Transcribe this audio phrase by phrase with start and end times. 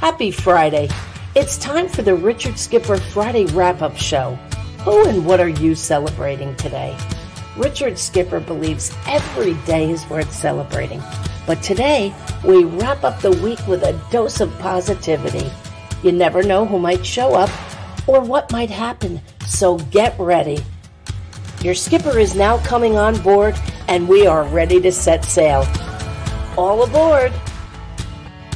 [0.00, 0.88] Happy Friday.
[1.34, 4.34] It's time for the Richard Skipper Friday wrap up show.
[4.84, 6.96] Who and what are you celebrating today?
[7.54, 11.02] Richard Skipper believes every day is worth celebrating.
[11.46, 15.52] But today, we wrap up the week with a dose of positivity.
[16.02, 17.50] You never know who might show up
[18.08, 20.64] or what might happen, so get ready.
[21.60, 23.54] Your skipper is now coming on board,
[23.86, 25.66] and we are ready to set sail.
[26.56, 27.34] All aboard!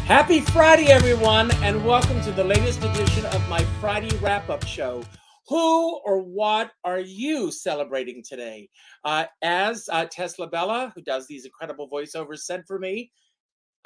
[0.06, 5.02] Happy Friday, everyone, and welcome to the latest edition of my Friday wrap up show.
[5.48, 8.68] Who or what are you celebrating today?
[9.02, 13.12] Uh, as uh, Tesla Bella, who does these incredible voiceovers, said for me,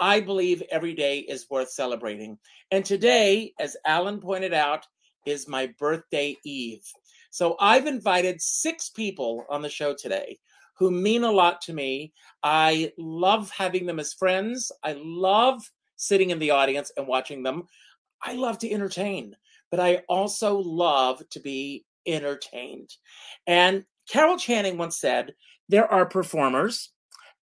[0.01, 2.37] I believe every day is worth celebrating.
[2.73, 4.85] And today, as Alan pointed out,
[5.25, 6.83] is my birthday eve.
[7.31, 10.41] So I've invited six people on the show today
[10.79, 12.13] who mean a lot to me.
[12.43, 14.73] I love having them as friends.
[14.83, 15.63] I love
[15.99, 17.65] sitting in the audience and watching them.
[18.23, 19.37] I love to entertain,
[19.71, 22.91] but I also love to be entertained.
[23.47, 25.35] And Carol Channing once said,
[25.69, 26.91] There are performers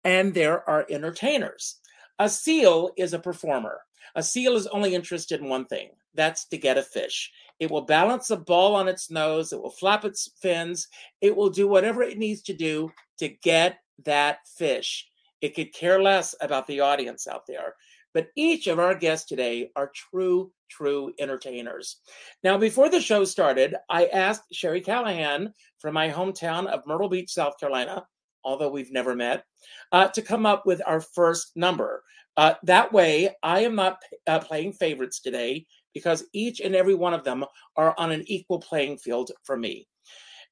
[0.03, 1.79] and there are entertainers.
[2.19, 3.81] A seal is a performer.
[4.15, 7.33] A seal is only interested in one thing that's to get a fish.
[7.59, 10.89] It will balance a ball on its nose, it will flap its fins,
[11.21, 15.09] it will do whatever it needs to do to get that fish.
[15.41, 17.75] It could care less about the audience out there.
[18.15, 21.97] But each of our guests today are true, true entertainers.
[22.45, 27.33] Now, before the show started, I asked Sherry Callahan from my hometown of Myrtle Beach,
[27.33, 28.07] South Carolina,
[28.45, 29.45] although we've never met,
[29.93, 32.05] uh, to come up with our first number.
[32.37, 37.15] Uh, that way, I am not uh, playing favorites today because each and every one
[37.15, 37.45] of them
[37.77, 39.87] are on an equal playing field for me.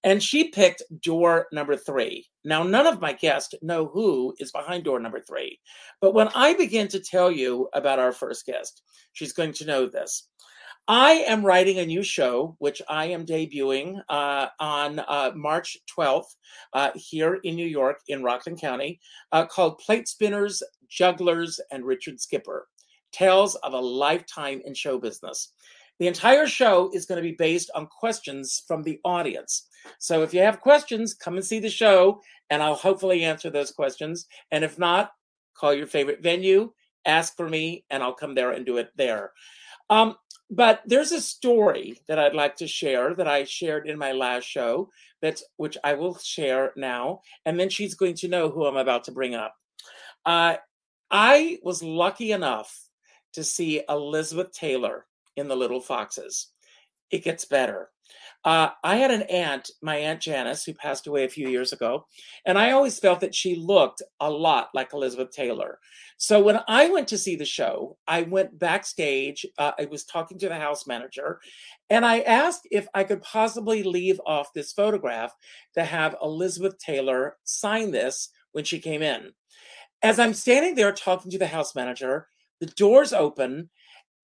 [0.05, 2.27] And she picked door number three.
[2.45, 5.61] Now, none of my guests know who is behind door number three.
[6.01, 9.87] But when I begin to tell you about our first guest, she's going to know
[9.87, 10.29] this.
[10.89, 16.35] I am writing a new show, which I am debuting uh, on uh, March 12th
[16.73, 18.99] uh, here in New York, in Rockland County,
[19.31, 22.67] uh, called Plate Spinners, Jugglers, and Richard Skipper
[23.13, 25.53] Tales of a Lifetime in Show Business.
[26.03, 29.69] The entire show is going to be based on questions from the audience.
[30.01, 32.21] So if you have questions, come and see the show,
[32.51, 34.27] and I'll hopefully answer those questions.
[34.51, 35.13] And if not,
[35.55, 36.73] call your favorite venue,
[37.07, 39.31] ask for me, and I'll come there and do it there.
[39.91, 40.17] Um,
[40.51, 44.47] but there's a story that I'd like to share that I shared in my last
[44.47, 48.77] show, that's which I will share now, and then she's going to know who I'm
[48.77, 49.55] about to bring up.
[50.27, 50.57] Uh,
[51.13, 52.77] I was lucky enough
[53.35, 56.49] to see Elizabeth Taylor in The Little Foxes.
[57.11, 57.91] It gets better.
[58.45, 62.07] Uh, I had an aunt, my aunt Janice, who passed away a few years ago,
[62.45, 65.79] and I always felt that she looked a lot like Elizabeth Taylor.
[66.17, 69.47] So when I went to see the show, I went backstage.
[69.59, 71.39] Uh, I was talking to the house manager,
[71.89, 75.33] and I asked if I could possibly leave off this photograph
[75.75, 79.33] to have Elizabeth Taylor sign this when she came in.
[80.03, 82.27] As I'm standing there talking to the house manager,
[82.59, 83.71] the doors open,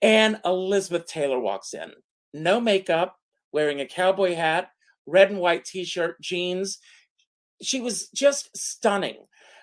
[0.03, 1.93] and Elizabeth Taylor walks in.
[2.33, 3.17] No makeup,
[3.53, 4.71] wearing a cowboy hat,
[5.07, 6.79] red and white t shirt, jeans.
[7.63, 9.17] She was just stunning.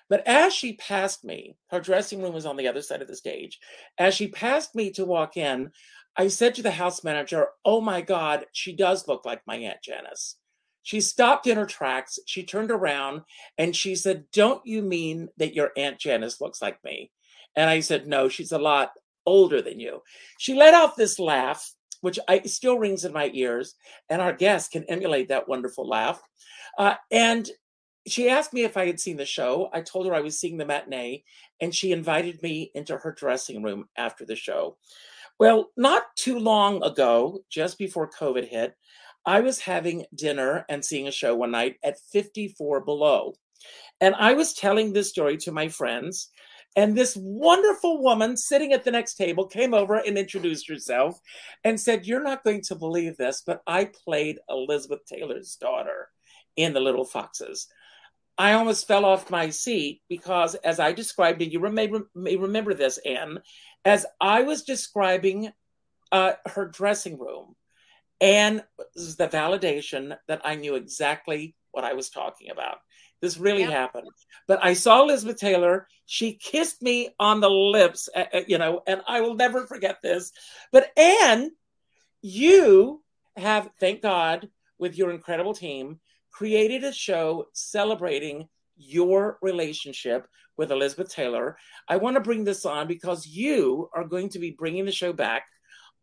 [0.08, 3.16] But as she passed me, her dressing room was on the other side of the
[3.16, 3.58] stage.
[3.98, 5.70] As she passed me to walk in,
[6.16, 9.82] I said to the house manager, Oh my God, she does look like my Aunt
[9.82, 10.36] Janice.
[10.82, 12.18] She stopped in her tracks.
[12.26, 13.22] She turned around
[13.58, 17.10] and she said, Don't you mean that your Aunt Janice looks like me?
[17.56, 18.92] And I said, No, she's a lot
[19.26, 20.02] older than you.
[20.38, 23.74] She let out this laugh which I, still rings in my ears,
[24.08, 26.22] and our guest can emulate that wonderful laugh.
[26.78, 27.48] Uh, and
[28.06, 29.70] she asked me if I had seen the show.
[29.72, 31.24] I told her I was seeing the matinee,
[31.60, 34.76] and she invited me into her dressing room after the show.
[35.38, 38.74] Well, not too long ago, just before COVID hit,
[39.26, 43.34] I was having dinner and seeing a show one night at 54 Below.
[44.00, 46.28] And I was telling this story to my friends,
[46.76, 51.18] and this wonderful woman sitting at the next table came over and introduced herself
[51.64, 56.10] and said, You're not going to believe this, but I played Elizabeth Taylor's daughter
[56.54, 57.66] in The Little Foxes.
[58.38, 62.74] I almost fell off my seat because, as I described it, you may, may remember
[62.74, 63.38] this, Anne,
[63.86, 65.50] as I was describing
[66.12, 67.56] uh, her dressing room,
[68.20, 68.62] and
[68.94, 72.78] the validation that I knew exactly what I was talking about.
[73.26, 73.72] This really yep.
[73.72, 74.06] happened.
[74.46, 75.88] But I saw Elizabeth Taylor.
[76.04, 79.96] She kissed me on the lips, uh, uh, you know, and I will never forget
[80.00, 80.30] this.
[80.70, 81.50] But Anne,
[82.22, 83.02] you
[83.36, 85.98] have, thank God, with your incredible team,
[86.30, 91.56] created a show celebrating your relationship with Elizabeth Taylor.
[91.88, 95.12] I want to bring this on because you are going to be bringing the show
[95.12, 95.46] back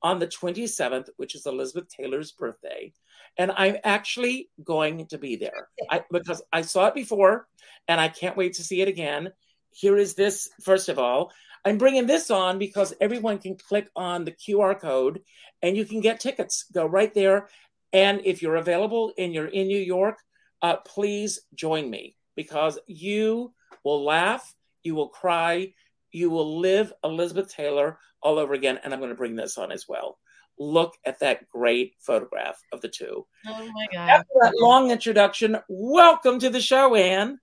[0.02, 2.92] on the 27th, which is Elizabeth Taylor's birthday.
[3.38, 7.48] And I'm actually going to be there I, because I saw it before
[7.88, 9.32] and I can't wait to see it again.
[9.72, 11.32] Here is this, first of all.
[11.66, 15.22] I'm bringing this on because everyone can click on the QR code
[15.62, 16.66] and you can get tickets.
[16.74, 17.48] Go right there.
[17.94, 20.18] And if you're available and you're in New York,
[20.62, 23.54] uh, please join me because you
[23.84, 24.54] will laugh,
[24.84, 25.74] you will cry,
[26.12, 28.80] you will live Elizabeth Taylor all over again.
[28.84, 30.18] And I'm going to bring this on as well.
[30.60, 33.26] Look at that great photograph of the two.
[33.48, 34.10] Oh my God.
[34.10, 37.40] After that long introduction, welcome to the show, Anne.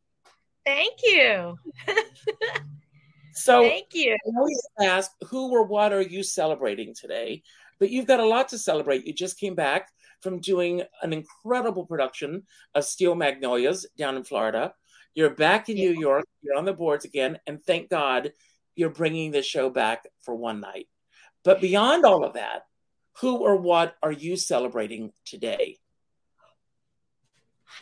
[0.64, 1.56] Thank you.
[3.34, 4.12] so, thank you.
[4.12, 7.42] I always ask, who or what are you celebrating today?
[7.78, 9.06] But you've got a lot to celebrate.
[9.06, 9.88] You just came back
[10.20, 14.74] from doing an incredible production of Steel Magnolias down in Florida.
[15.14, 15.90] You're back in yeah.
[15.90, 16.24] New York.
[16.42, 18.32] You're on the boards again, and thank God
[18.76, 20.88] you're bringing the show back for one night.
[21.42, 22.62] But beyond all of that,
[23.20, 25.78] who or what are you celebrating today?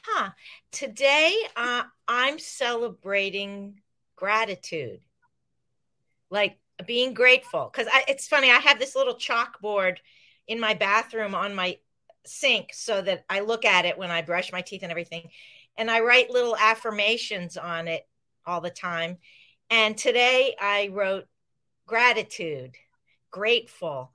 [0.05, 0.31] Huh.
[0.71, 3.81] Today, uh, I'm celebrating
[4.17, 5.01] gratitude,
[6.31, 7.71] like being grateful.
[7.73, 9.99] Because it's funny, I have this little chalkboard
[10.47, 11.79] in my bathroom on my
[12.27, 15.31] sink so that I look at it when I brush my teeth and everything.
[15.77, 18.07] And I write little affirmations on it
[18.47, 19.19] all the time.
[19.71, 21.27] And today I wrote
[21.87, 22.75] gratitude,
[23.31, 24.13] grateful,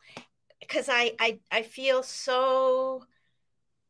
[0.73, 3.03] because I, I I feel so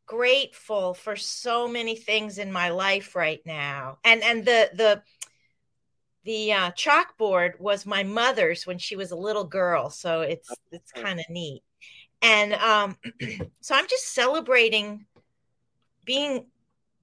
[0.06, 4.00] grateful for so many things in my life right now.
[4.04, 5.02] And and the the
[6.26, 10.92] the uh, chalkboard was my mother's when she was a little girl, so it's it's
[10.92, 11.64] kind of neat.
[12.22, 12.98] And um,
[13.62, 15.06] so I'm just celebrating
[16.06, 16.48] being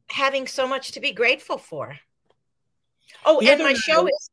[0.08, 1.96] having so much to be grateful for.
[3.24, 4.30] Oh, the and my show is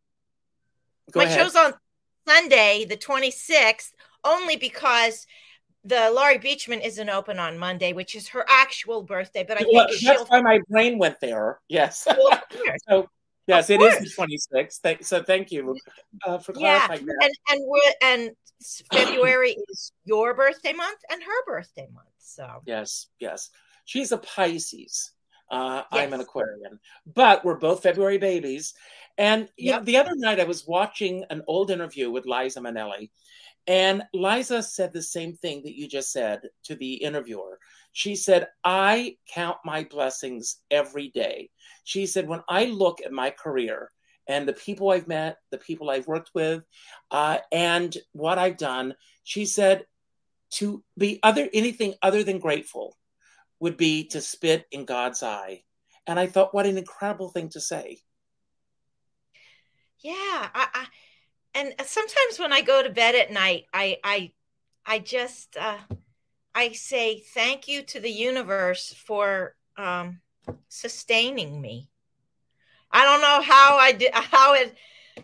[1.12, 1.40] Go my ahead.
[1.40, 1.74] show's on
[2.28, 3.94] Sunday, the 26th,
[4.24, 5.28] only because
[5.84, 9.46] the Laurie Beechman isn't open on Monday, which is her actual birthday.
[9.48, 11.60] But I well, think that's why my brain went there.
[11.70, 12.06] Yes.
[12.06, 12.42] Well,
[12.90, 13.10] so
[13.48, 15.06] yes, it is the 26th.
[15.06, 15.76] So thank you
[16.26, 17.14] uh, for clarifying yeah.
[17.20, 17.26] that.
[17.26, 18.32] And and we're, and
[18.92, 22.08] February is your birthday month and her birthday month.
[22.18, 23.50] So yes, yes,
[23.86, 25.12] she's a Pisces.
[25.50, 26.04] Uh, yes.
[26.04, 26.78] I'm an Aquarian,
[27.16, 28.74] but we're both February babies.
[29.18, 29.80] And yep.
[29.80, 33.10] know, the other night I was watching an old interview with Liza Minnelli,
[33.68, 37.60] and Liza said the same thing that you just said to the interviewer.
[37.92, 41.50] She said, I count my blessings every day.
[41.84, 43.92] She said, when I look at my career
[44.28, 46.66] and the people I've met, the people I've worked with,
[47.12, 49.86] uh, and what I've done, she said,
[50.50, 52.98] to be other anything other than grateful
[53.60, 55.64] would be to spit in God's eye.
[56.06, 58.00] And I thought, what an incredible thing to say.
[60.00, 60.88] Yeah, I, I
[61.58, 64.32] and sometimes when I go to bed at night, I I
[64.86, 65.80] I just uh,
[66.54, 70.22] I say thank you to the universe for um,
[70.70, 71.90] sustaining me.
[72.92, 74.76] I don't know how I did how it.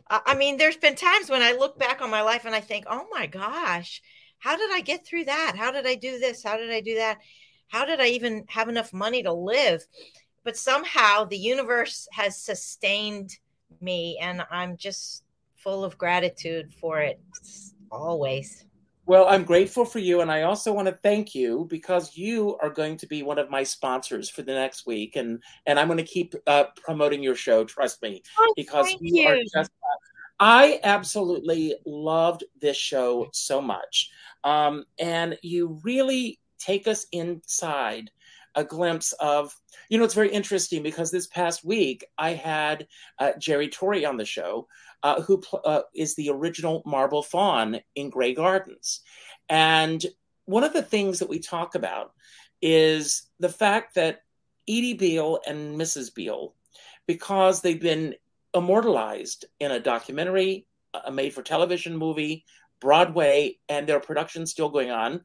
[0.10, 2.86] I mean, there's been times when I look back on my life and I think,
[2.90, 4.02] oh my gosh,
[4.40, 5.54] how did I get through that?
[5.56, 6.44] How did I do this?
[6.44, 7.20] How did I do that?
[7.68, 9.86] How did I even have enough money to live?
[10.44, 13.38] But somehow the universe has sustained
[13.82, 15.23] me, and I'm just
[15.64, 17.20] full of gratitude for it
[17.92, 18.66] always.
[19.06, 22.70] Well, I'm grateful for you, and I also want to thank you because you are
[22.70, 25.98] going to be one of my sponsors for the next week, and and I'm going
[25.98, 27.66] to keep uh, promoting your show.
[27.66, 29.72] Trust me, oh, because you, you, are just.
[30.40, 34.10] I absolutely loved this show so much,
[34.46, 38.10] um, and you really take us inside
[38.56, 39.54] a glimpse of
[39.90, 42.88] you know it's very interesting because this past week i had
[43.20, 44.68] uh, jerry torre on the show
[45.04, 49.02] uh, who uh, is the original marble faun in Grey Gardens.
[49.50, 50.04] And
[50.46, 52.14] one of the things that we talk about
[52.62, 54.22] is the fact that
[54.68, 56.14] Edie Beale and Mrs.
[56.14, 56.56] Beale,
[57.06, 58.16] because they've been
[58.54, 60.68] immortalized in a documentary,
[61.06, 62.46] a made for television movie,
[62.80, 65.22] Broadway, and their production still going on.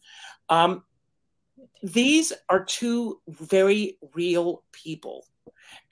[0.49, 0.83] Um,
[1.83, 5.27] these are two very real people.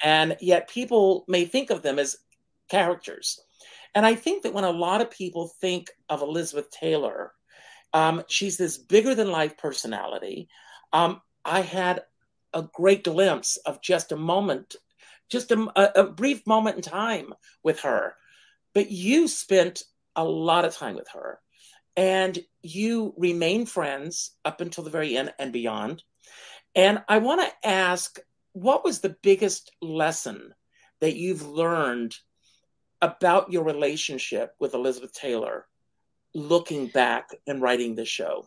[0.03, 2.17] And yet people may think of them as
[2.69, 3.41] characters.
[3.97, 7.33] And I think that when a lot of people think of Elizabeth Taylor,
[7.95, 10.51] um, she's this bigger than life personality.
[10.93, 12.03] Um, I had
[12.53, 14.77] a great glimpse of just a moment,
[15.31, 18.15] just a, a brief moment in time with her.
[18.75, 19.83] But you spent
[20.15, 21.41] a lot of time with her
[21.97, 26.03] and you remain friends up until the very end and beyond.
[26.75, 28.19] And I want to ask
[28.53, 30.53] what was the biggest lesson
[31.01, 32.15] that you've learned
[33.07, 35.67] about your relationship with Elizabeth Taylor
[36.35, 38.47] looking back and writing the show?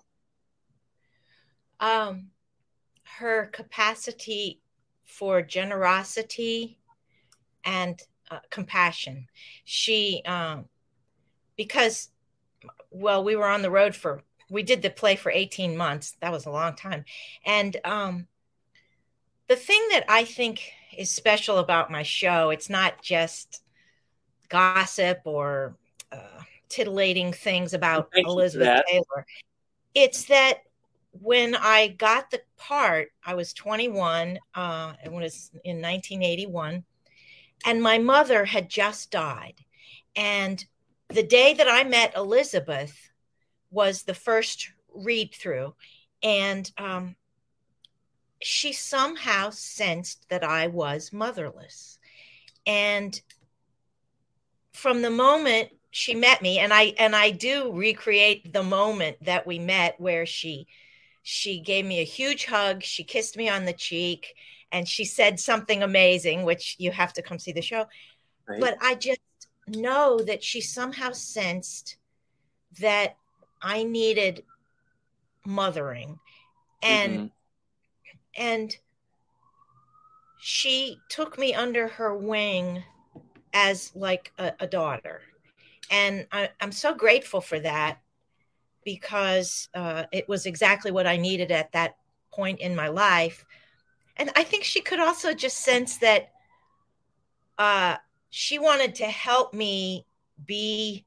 [1.80, 2.28] Um,
[3.18, 4.62] her capacity
[5.06, 6.78] for generosity
[7.64, 8.00] and
[8.30, 9.28] uh, compassion.
[9.64, 10.66] She, um,
[11.56, 12.10] because,
[12.92, 16.16] well, we were on the road for, we did the play for 18 months.
[16.22, 17.06] That was a long time.
[17.46, 18.28] And um,
[19.48, 23.62] the thing that I think is special about my show, it's not just
[24.50, 25.76] gossip or
[26.12, 29.26] uh, titillating things about Thank Elizabeth Taylor.
[29.96, 30.60] It's that
[31.12, 34.40] when I got the part, I was 21.
[34.54, 36.84] Uh, it was in 1981,
[37.66, 39.56] and my mother had just died.
[40.16, 40.64] And
[41.10, 42.96] the day that I met Elizabeth
[43.72, 45.74] was the first read through,
[46.22, 47.16] and um,
[48.42, 52.00] she somehow sensed that I was motherless.
[52.66, 53.20] And
[54.80, 59.46] from the moment she met me and I and I do recreate the moment that
[59.46, 60.68] we met where she
[61.22, 64.36] she gave me a huge hug, she kissed me on the cheek
[64.72, 67.86] and she said something amazing which you have to come see the show.
[68.48, 68.62] Right.
[68.62, 69.20] But I just
[69.68, 71.98] know that she somehow sensed
[72.80, 73.18] that
[73.62, 74.44] I needed
[75.46, 76.20] mothering
[76.82, 78.42] and mm-hmm.
[78.42, 78.78] and
[80.40, 82.84] she took me under her wing
[83.54, 85.22] as like a, a daughter
[85.90, 88.00] and I, am so grateful for that
[88.86, 91.98] because uh, it was exactly what I needed at that
[92.32, 93.46] point in my life.
[94.18, 96.32] And I think she could also just sense that
[97.58, 97.98] uh,
[98.30, 100.06] she wanted to help me
[100.46, 101.06] be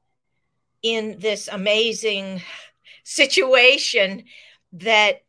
[0.81, 2.41] in this amazing
[3.03, 4.23] situation
[4.73, 5.23] that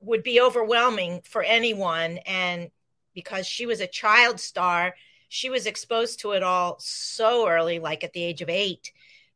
[0.00, 2.18] would be overwhelming for anyone.
[2.26, 2.70] And
[3.14, 4.94] because she was a child star,
[5.34, 8.92] she was exposed to it all so early, like at the age of eight,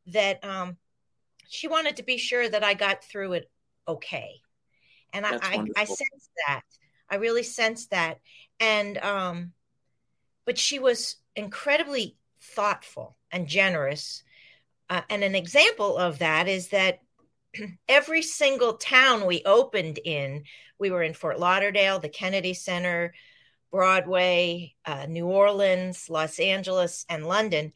[0.07, 0.77] that um,
[1.49, 3.51] she wanted to be sure that I got through it
[3.85, 4.39] okay.
[5.11, 6.61] And I, I, I sensed that.
[7.09, 8.19] I really sensed that.
[8.61, 9.51] And, um,
[10.45, 14.23] but she was incredibly thoughtful and generous.
[14.89, 17.01] Uh, and an example of that is that
[17.89, 20.45] every single town we opened in,
[20.79, 23.13] we were in Fort Lauderdale, the Kennedy Center,
[23.71, 27.73] Broadway, uh, New Orleans, Los Angeles, and London,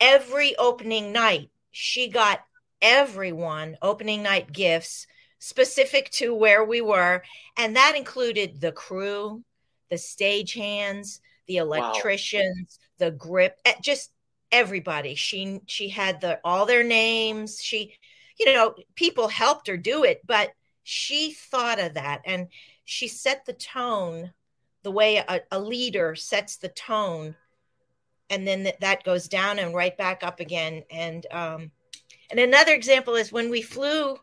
[0.00, 2.40] every opening night, she got
[2.82, 5.06] everyone opening night gifts
[5.38, 7.22] specific to where we were.
[7.56, 9.44] And that included the crew,
[9.90, 13.06] the stagehands, the electricians, wow.
[13.06, 14.10] the grip, eh, just
[14.50, 15.14] everybody.
[15.14, 17.60] She she had the all their names.
[17.62, 17.94] She,
[18.38, 20.50] you know, people helped her do it, but
[20.82, 22.48] she thought of that and
[22.84, 24.32] she set the tone
[24.86, 27.34] the way a, a leader sets the tone
[28.30, 30.84] and then th- that goes down and right back up again.
[30.92, 31.72] And um,
[32.30, 34.16] and another example is when we flew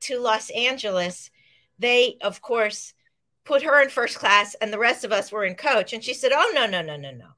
[0.00, 1.30] to los angeles
[1.78, 2.92] they of course
[3.44, 5.94] put her in first class and the rest of us were in coach.
[5.94, 7.28] And she said oh no no no no no.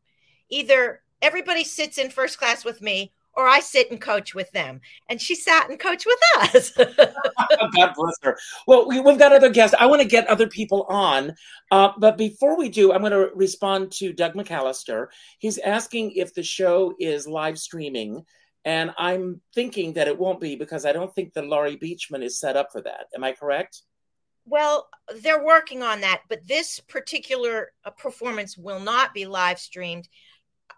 [0.49, 4.81] Either everybody sits in first class with me or I sit and coach with them.
[5.09, 6.71] And she sat and coached with us.
[6.77, 8.39] God bless her.
[8.67, 9.75] Well, we, have got other guests.
[9.79, 11.35] I want to get other people on.
[11.71, 15.07] Uh, but before we do, I'm going to respond to Doug McAllister.
[15.39, 18.25] He's asking if the show is live streaming.
[18.65, 22.39] And I'm thinking that it won't be because I don't think the Laurie Beechman is
[22.39, 23.07] set up for that.
[23.15, 23.83] Am I correct?
[24.45, 24.89] Well,
[25.21, 30.09] they're working on that, but this particular uh, performance will not be live streamed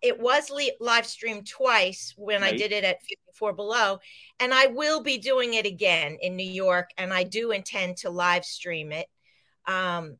[0.04, 2.52] it was live streamed twice when right.
[2.52, 3.98] I did it at 54 Below,
[4.38, 8.10] and I will be doing it again in New York, and I do intend to
[8.10, 9.06] live stream it.
[9.66, 10.18] Um,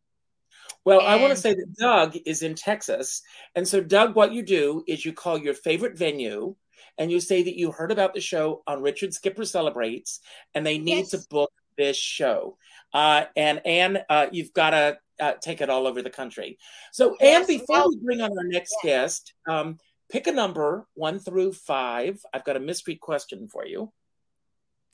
[0.84, 1.08] well, and...
[1.08, 3.22] I want to say that Doug is in Texas,
[3.54, 6.56] and so Doug, what you do is you call your favorite venue,
[6.96, 10.20] and you say that you heard about the show on Richard Skipper Celebrates,
[10.54, 11.10] and they need yes.
[11.10, 12.56] to book this show.
[12.92, 16.59] Uh, and Anne, uh, you've got to uh, take it all over the country.
[16.92, 19.78] So, and before we bring on our next guest, um,
[20.11, 22.21] pick a number one through five.
[22.33, 23.92] I've got a mystery question for you.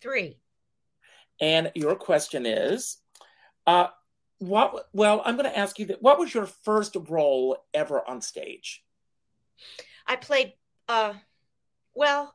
[0.00, 0.38] Three.
[1.40, 2.98] And your question is,
[3.66, 3.88] uh,
[4.38, 4.88] what?
[4.92, 6.02] Well, I'm going to ask you that.
[6.02, 8.82] What was your first role ever on stage?
[10.06, 10.54] I played.
[10.88, 11.14] Uh,
[11.94, 12.34] well,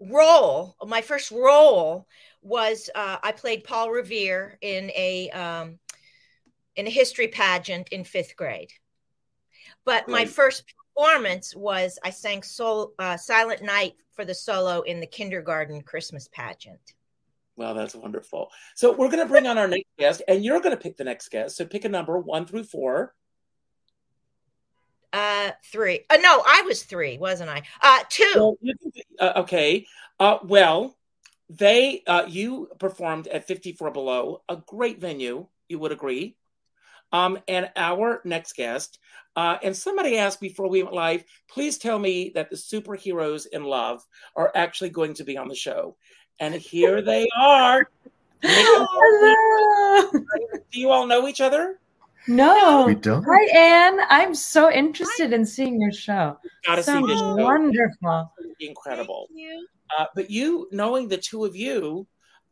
[0.00, 0.76] role.
[0.84, 2.06] My first role
[2.42, 5.78] was uh, I played Paul Revere in a um,
[6.76, 8.72] in a history pageant in fifth grade.
[9.84, 15.00] But my first performance was I sang Soul, uh, Silent Night for the solo in
[15.00, 16.94] the kindergarten Christmas pageant.
[17.56, 18.50] Well, that's wonderful.
[18.74, 21.04] So we're going to bring on our next guest, and you're going to pick the
[21.04, 21.56] next guest.
[21.56, 23.14] So pick a number one through four.
[25.12, 26.00] Uh, three.
[26.08, 27.62] Uh, no, I was three, wasn't I?
[27.82, 28.32] Uh, two.
[28.34, 28.56] Well,
[29.18, 29.86] uh, okay.
[30.18, 30.96] Uh, well,
[31.48, 36.36] they uh, you performed at 54 Below, a great venue you would agree.
[37.12, 38.98] Um, and our next guest,
[39.36, 43.64] uh, and somebody asked before we went live, please tell me that the superheroes in
[43.64, 44.04] love
[44.36, 45.96] are actually going to be on the show.
[46.38, 47.88] And here they are.
[48.42, 50.10] Hello.
[50.72, 51.78] Do you all know each other?
[52.28, 53.24] No, We don't.
[53.26, 54.00] Hi, Anne.
[54.08, 56.38] I'm so interested in seeing your show.
[56.66, 57.34] Gotta see this show.
[57.36, 58.32] wonderful.
[58.60, 59.26] Incredible.
[59.30, 59.66] Thank you.
[59.98, 62.06] Uh, but you, knowing the two of you,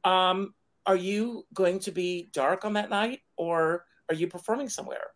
[0.04, 0.54] um,
[0.86, 5.08] are you going to be dark on that night or are you performing somewhere?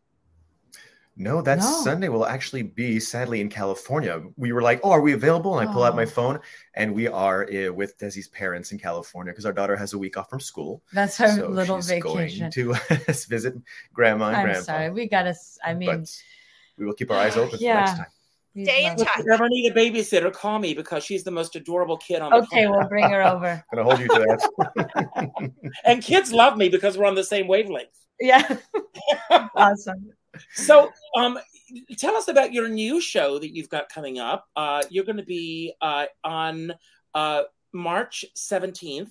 [1.14, 1.64] No, that No.
[1.84, 4.22] Sunday will actually be sadly in California.
[4.38, 6.06] We were like, "Oh, are we available?" And I pull out my Oh.
[6.06, 6.40] phone,
[6.74, 10.16] and we are uh, with Desi's parents in California because our daughter has a week
[10.16, 10.82] off from school.
[10.94, 12.50] That's her so little she's vacation.
[12.50, 12.74] going to
[13.28, 13.54] visit
[13.92, 14.62] grandma and I'm grandpa.
[14.62, 14.90] sorry.
[14.90, 15.34] We gotta.
[15.62, 16.22] I mean, but
[16.78, 17.80] we will keep our eyes open for Yeah.
[17.80, 18.06] next time.
[18.64, 19.18] Stay in love- touch.
[19.18, 22.30] If you ever need a babysitter, call me because she's the most adorable kid on
[22.30, 22.70] the Okay, planet.
[22.70, 23.62] we'll bring her over.
[23.74, 25.50] Gonna hold you to that.
[25.84, 27.88] And kids love me because we're on the same wavelength.
[28.22, 28.56] Yeah.
[29.56, 30.12] awesome.
[30.54, 31.38] So, um,
[31.98, 34.46] tell us about your new show that you've got coming up.
[34.56, 36.72] Uh, you're going to be uh, on
[37.14, 39.10] uh, March 17th,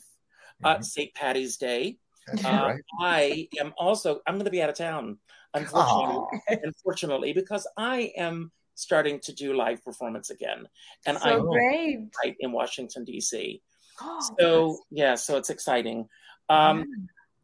[0.63, 0.85] uh, Mhm.
[0.85, 1.13] St.
[1.13, 1.97] Patty's Day.
[2.45, 2.81] Uh, right.
[3.01, 4.21] I am also.
[4.25, 5.17] I'm going to be out of town,
[5.53, 6.39] unfortunately.
[6.49, 6.55] Aw.
[6.63, 10.67] unfortunately, because I am starting to do live performance again,
[11.05, 11.99] and so I'm great.
[12.23, 13.61] right in Washington D.C.
[13.99, 16.07] Oh, So yeah, so it's exciting.
[16.47, 16.85] Um,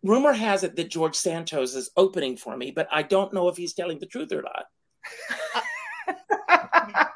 [0.04, 3.58] rumor has it that George Santos is opening for me, but I don't know if
[3.58, 4.66] he's telling the truth or not.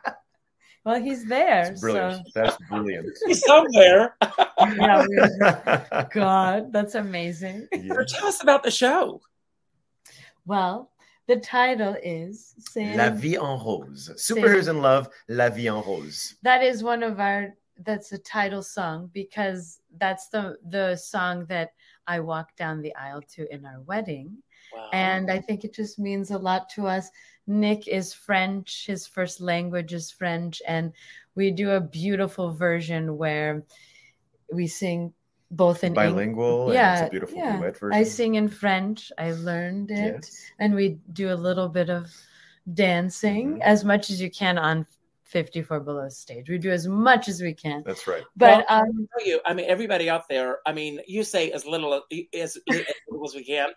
[0.85, 1.65] well, he's there.
[1.65, 2.27] That's brilliant.
[2.27, 3.09] So, That's brilliant.
[3.27, 4.15] He's somewhere.
[4.59, 7.67] yeah, we- God, that's amazing.
[7.71, 7.93] Yeah.
[7.93, 9.21] So tell us about the show.
[10.45, 10.91] Well,
[11.27, 12.97] the title is Sam.
[12.97, 14.09] La vie en rose.
[14.17, 15.07] Superheroes in love.
[15.29, 16.35] La vie en rose.
[16.41, 21.71] that is one of our that's the title song because that's the the song that
[22.08, 24.38] I walked down the aisle to in our wedding.
[24.75, 24.89] Wow.
[24.93, 27.09] And I think it just means a lot to us.
[27.48, 30.94] Nick is French, his first language is French, and
[31.35, 33.64] we do a beautiful version where
[34.53, 35.14] we sing
[35.51, 36.66] both in Eng- Bilingual.
[36.66, 37.57] and Yeah, it's a beautiful yeah.
[37.57, 38.00] duet version.
[38.00, 39.11] I sing in French.
[39.18, 40.46] I learned it, Yes.
[40.59, 42.09] and we do a little bit of
[42.74, 43.61] dancing Mhm.
[43.61, 44.85] as much as you can on
[45.31, 46.50] 54 Below stage.
[46.50, 47.83] We do as much as we can.
[47.85, 48.24] That's right.
[48.35, 50.59] But Well, um, tell you, I mean, everybody out there.
[50.65, 52.01] I mean, you say as little as,
[52.33, 53.70] as, as little as we can.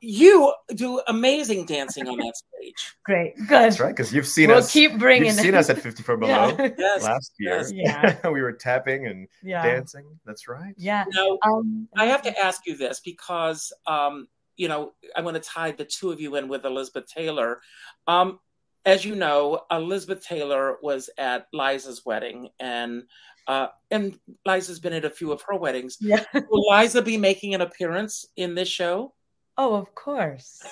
[0.00, 2.94] You do amazing dancing on that stage.
[3.04, 3.48] great, good.
[3.48, 3.88] That's right.
[3.96, 4.70] Because you've seen We'll us.
[4.70, 5.42] keep bringing You've it.
[5.42, 6.68] seen us at 54 below Yeah.
[6.78, 7.02] Yes.
[7.02, 7.56] last year.
[7.56, 7.72] yes.
[7.72, 8.28] Yeah.
[8.30, 10.04] we were tapping and yeah, dancing.
[10.26, 10.74] That's right.
[10.76, 11.04] yeah.
[11.14, 15.42] Now, Um, I have to ask you this because, um, you know, I want to
[15.42, 17.60] tie the two of you in with Elizabeth Taylor.
[18.06, 18.38] Um,
[18.86, 23.02] as you know, Elizabeth Taylor was at Liza's wedding, and
[23.48, 25.98] uh, and Liza's been at a few of her weddings.
[26.06, 26.24] Yeah.
[26.32, 29.12] Will Liza be making an appearance in this show?
[29.58, 30.62] Oh, of course.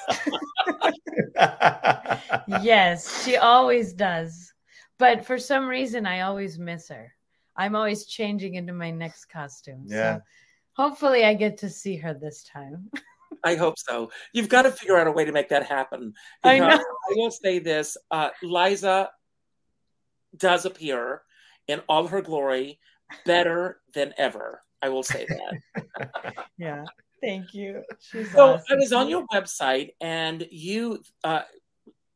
[2.63, 4.53] yes, she always does.
[4.99, 7.13] But for some reason, I always miss her.
[7.57, 9.85] I'm always changing into my next costume.
[9.87, 10.17] Yeah.
[10.17, 10.23] So
[10.75, 12.91] hopefully, I get to see her this time.
[13.43, 14.11] I hope so.
[14.33, 16.13] You've got to figure out a way to make that happen.
[16.43, 16.67] I know.
[16.69, 19.11] I will say this: uh, Liza
[20.37, 21.23] does appear
[21.69, 22.79] in all her glory,
[23.25, 24.61] better than ever.
[24.83, 26.35] I will say that.
[26.59, 26.85] Yeah.
[27.23, 27.83] Thank you.
[28.01, 28.65] She's So awesome.
[28.71, 31.43] I was on your website, and you, uh,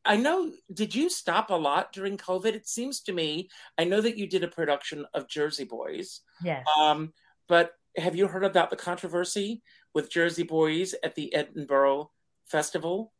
[0.05, 2.53] I know, did you stop a lot during COVID?
[2.53, 6.65] It seems to me, I know that you did a production of Jersey Boys, Yes.
[6.79, 7.11] um,
[7.47, 9.61] but have you heard about the controversy
[9.93, 12.11] with Jersey Boys at the Edinburgh
[12.45, 13.11] Festival?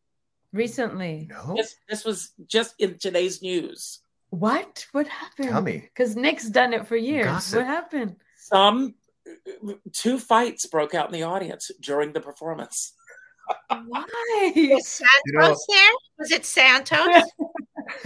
[0.53, 1.27] Recently.
[1.29, 1.55] no.
[1.55, 3.99] This, this was just in today's news.
[4.31, 4.85] What?
[4.91, 5.49] What happened?
[5.49, 5.89] Tell me.
[5.93, 7.25] Because Nick's done it for years.
[7.25, 7.57] Gossip.
[7.59, 8.15] What happened?
[8.37, 8.95] Some
[9.93, 12.93] two fights broke out in the audience during the performance.
[13.67, 14.05] Why?
[14.55, 15.91] Was Santos You know- there?
[16.19, 17.23] Was it Santos?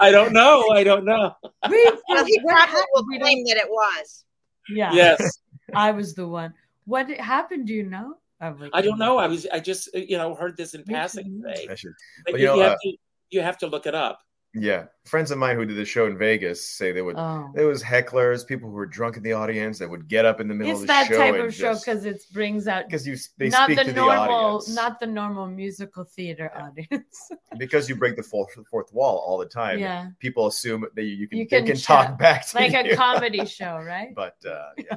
[0.00, 0.68] I don't know.
[0.70, 1.32] I don't know.
[1.68, 4.24] Wait, well, he probably will claim that it was.
[4.68, 4.92] Yeah.
[4.92, 5.40] Yes.
[5.74, 6.52] I was the one.
[6.88, 7.66] What happened?
[7.68, 8.16] Do you know?
[8.40, 9.18] I'm like, I don't know.
[9.18, 11.66] I was I just you know heard this in passing today.
[11.68, 12.92] But you, you know, you have uh, to
[13.30, 14.20] you have to look it up.
[14.54, 14.84] yeah.
[15.04, 17.16] Friends of mine who did the show in Vegas say they would.
[17.18, 17.50] Oh.
[17.54, 20.48] There was hecklers, people who were drunk in the audience that would get up in
[20.48, 21.00] the middle It's of the show.
[21.00, 23.78] It's that show type of show because it brings out because you they not speak
[23.78, 27.30] the to normal, the audience not the normal musical theater audience.
[27.58, 29.78] because you break the fourth fourth wall all the time.
[29.78, 32.72] yeah, People assume that you, you can You they can can talk back to like
[32.72, 32.92] you.
[32.92, 34.14] a comedy show, right?
[34.14, 34.96] But uh, yeah,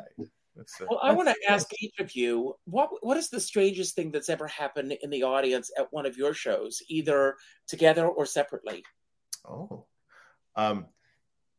[0.79, 3.95] that's, uh, Well, I want to ask each of you what what is the strangest
[3.95, 7.35] thing that's ever happened in the audience at one of your shows, either
[7.67, 8.83] together or separately?
[9.47, 9.85] oh,
[10.55, 10.85] um,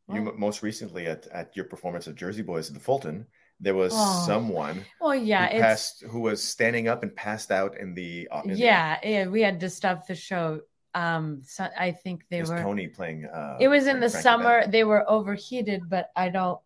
[0.08, 0.30] you Wow.
[0.32, 3.26] m most recently at at your performance of Jersey Boys at the Fulton,
[3.60, 4.24] there was Oh.
[4.26, 8.42] someone Well, yeah, who passed who was standing up and passed out in the uh,
[8.44, 9.26] in the- yeah, yeah.
[9.28, 10.60] We had to stop the show.
[10.94, 12.58] Um, so I think they were.
[12.60, 13.24] Tony playing.
[13.24, 14.58] Uh, it was in the Frank summer.
[14.58, 14.72] Event.
[14.72, 16.60] They were overheated, but I don't.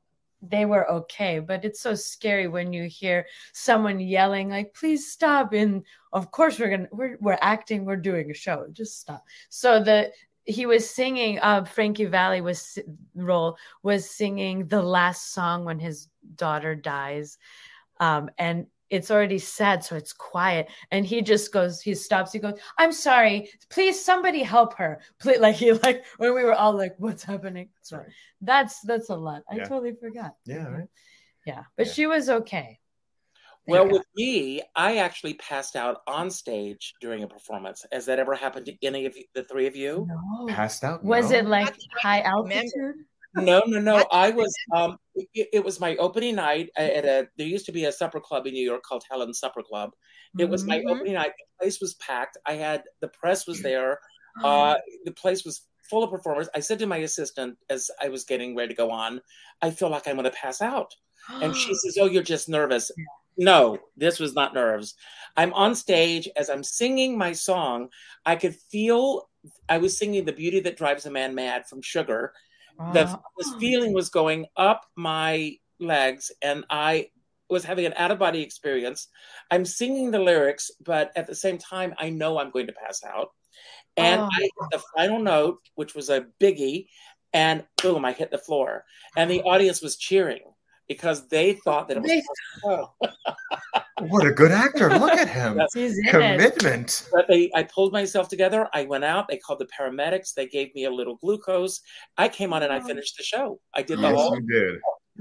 [0.48, 5.52] They were okay, but it's so scary when you hear someone yelling like, "Please stop!"
[5.52, 8.66] And of course, we're gonna we're we're acting, we're doing a show.
[8.72, 9.24] Just stop.
[9.48, 10.12] So the
[10.44, 11.38] he was singing.
[11.40, 12.78] Uh, Frankie Valli was
[13.14, 17.38] role was singing the last song when his daughter dies,
[18.00, 20.68] um, and it's already sad, so it's quiet.
[20.90, 25.00] And he just goes, he stops, he goes, I'm sorry, please somebody help her.
[25.18, 27.68] Please, like he like when we were all like, what's happening?
[27.76, 28.06] That's So right.
[28.40, 29.42] that's that's a lot.
[29.50, 29.64] I Yeah.
[29.68, 30.34] totally forgot.
[30.44, 30.88] Yeah, right.
[31.46, 31.64] Yeah.
[31.76, 31.92] But Yeah.
[31.92, 32.78] she was okay.
[33.66, 37.84] Thank Well, with me, I actually passed out on stage during a performance.
[37.90, 40.06] Has that ever happened to any of you, the three of you?
[40.08, 40.46] no.
[40.54, 41.02] Passed out.
[41.02, 42.54] Was it like Not that I high can remember.
[42.54, 43.04] altitude?
[43.36, 44.04] No, no, no.
[44.10, 44.54] I was.
[44.74, 47.28] Um, it, it was my opening night at a.
[47.36, 49.92] There used to be a supper club in New York called Helen's Supper Club.
[50.38, 50.90] It was my Mhm.
[50.90, 51.32] opening night.
[51.38, 52.36] The place was packed.
[52.46, 54.00] I had the press was there.
[54.44, 56.48] Uh, the place was full of performers.
[56.54, 59.20] I said to my assistant as I was getting ready to go on,
[59.62, 60.94] "I feel like I'm going to pass out."
[61.30, 62.90] And she says, "Oh, you're just nervous."
[63.38, 64.94] No, this was not nerves.
[65.36, 67.90] I'm on stage as I'm singing my song.
[68.24, 69.28] I could feel
[69.68, 72.32] I was singing "The Beauty That Drives a Man Mad" from Sugar.
[72.92, 73.22] The Oh.
[73.38, 77.10] this feeling was going up my legs, and I
[77.48, 79.08] was having an out of body experience.
[79.50, 83.04] I'm singing the lyrics, but at the same time, I know I'm going to pass
[83.04, 83.30] out.
[83.96, 84.28] And Oh.
[84.32, 86.88] I hit the final note, which was a biggie,
[87.32, 88.84] and boom, I hit the floor.
[89.16, 90.42] And the audience was cheering
[90.88, 92.22] because they thought that it was They-
[92.64, 92.90] oh.
[94.08, 94.90] What a good actor!
[94.90, 95.56] Look at him.
[95.56, 95.72] Yes.
[95.72, 96.10] He's in it.
[96.10, 97.08] Commitment.
[97.10, 98.68] But they, I pulled myself together.
[98.74, 99.26] I went out.
[99.26, 100.34] They called the paramedics.
[100.34, 101.80] They gave me a little glucose.
[102.18, 103.58] I came on and I finished the show.
[103.72, 104.80] I did the Yes, whole you did.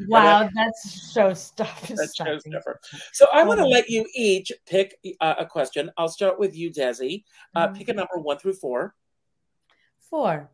[0.09, 1.87] Wow, that's show stuff.
[1.87, 2.75] that showstopper.
[3.13, 5.89] So I want to let you each pick uh, a question.
[5.97, 7.23] I'll start with you, Desi.
[7.55, 8.93] Uh, pick a number one through four,
[10.09, 10.51] Four.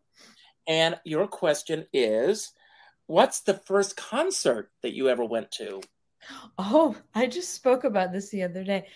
[0.67, 2.51] and your question is,
[3.11, 5.81] "What's the first concert that you ever went to?"
[6.57, 8.87] Oh, I just spoke about this the other day.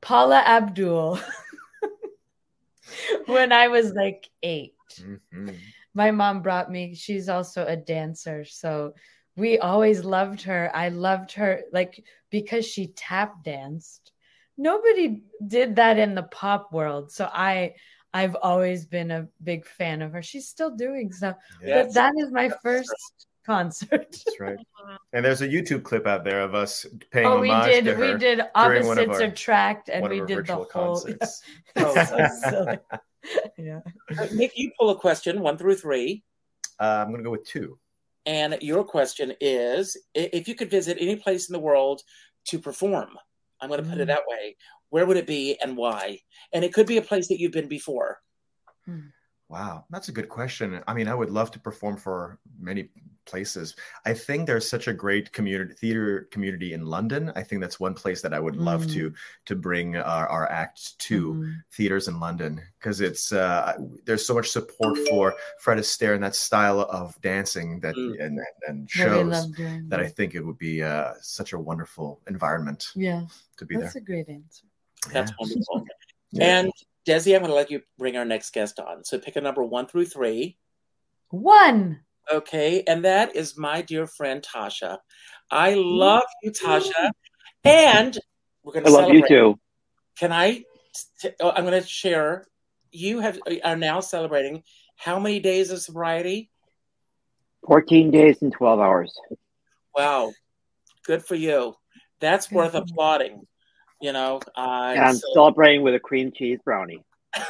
[0.00, 1.18] Paula Abdul.
[3.26, 4.74] when I was like eight.
[5.00, 5.56] Mhm.
[5.94, 8.92] my mom brought me she's also a dancer so
[9.36, 14.10] we always loved her i loved her like because she tap danced
[14.56, 17.72] nobody did that in the pop world so i
[18.12, 22.14] i've always been a big fan of her she's still doing stuff Yeah, but that
[22.18, 24.58] is my first concert that's right.
[25.12, 27.94] And there's a YouTube clip out there of us paying oh we homage did to
[27.94, 31.42] her we did during one of opposites our- attract and we did the whole concerts.
[31.76, 32.78] Oh, so silly.
[33.58, 33.80] yeah
[34.18, 36.22] Uh, Nick, you pull a question one through three,
[36.80, 37.78] Uh, I'm gonna go with two.
[38.26, 42.02] and your question is: If you could visit any place in the world
[42.46, 43.10] to perform,
[43.60, 44.14] I'm going to put it Mm.
[44.14, 44.56] that way.
[44.90, 46.20] Where would it be and why?
[46.52, 48.18] And it could be a place that you've been before.
[49.48, 50.82] Wow, that's a good question.
[50.86, 52.90] I mean, I would love to perform for many
[53.30, 53.76] places.
[54.04, 57.22] I think there's such a great community theater community in London.
[57.36, 58.92] I think that's one place that I would love Mm.
[58.94, 59.02] to
[59.48, 61.54] to bring our, our act to Mhm.
[61.76, 65.24] theaters in London because it's uh, there's so much support for
[65.60, 68.24] Fred Astaire and that style of dancing that Mm.
[68.24, 68.34] and
[68.68, 72.08] and That we shows love that I think it would be uh, such a wonderful
[72.34, 73.22] environment yeah
[73.58, 74.02] to be that's there.
[74.02, 74.64] a great answer
[75.14, 75.36] That's Yeah.
[75.40, 75.78] wonderful.
[76.32, 76.44] Yeah.
[76.60, 76.66] And
[77.06, 79.02] Desi, I'm going to let you bring our next guest on.
[79.02, 80.58] So pick a number one through three.
[81.30, 82.00] one
[82.32, 82.82] Okay.
[82.86, 84.98] And that is my dear friend Tasha.
[85.50, 87.10] I love you, Tasha.
[87.64, 88.18] And
[88.62, 88.90] we're going to.
[88.90, 89.30] I love celebrate.
[89.30, 89.60] you too.
[90.18, 90.64] Can I?
[91.20, 92.46] T- oh, I'm going to share.
[92.92, 94.62] You have are now celebrating
[94.96, 96.50] how many days of sobriety?
[97.66, 99.12] 14 days and 12 hours.
[99.94, 100.32] Wow,
[101.06, 101.74] good for you.
[102.20, 103.46] That's worth applauding.
[104.00, 107.04] You know, uh, And I'm so- celebrating with a cream cheese brownie.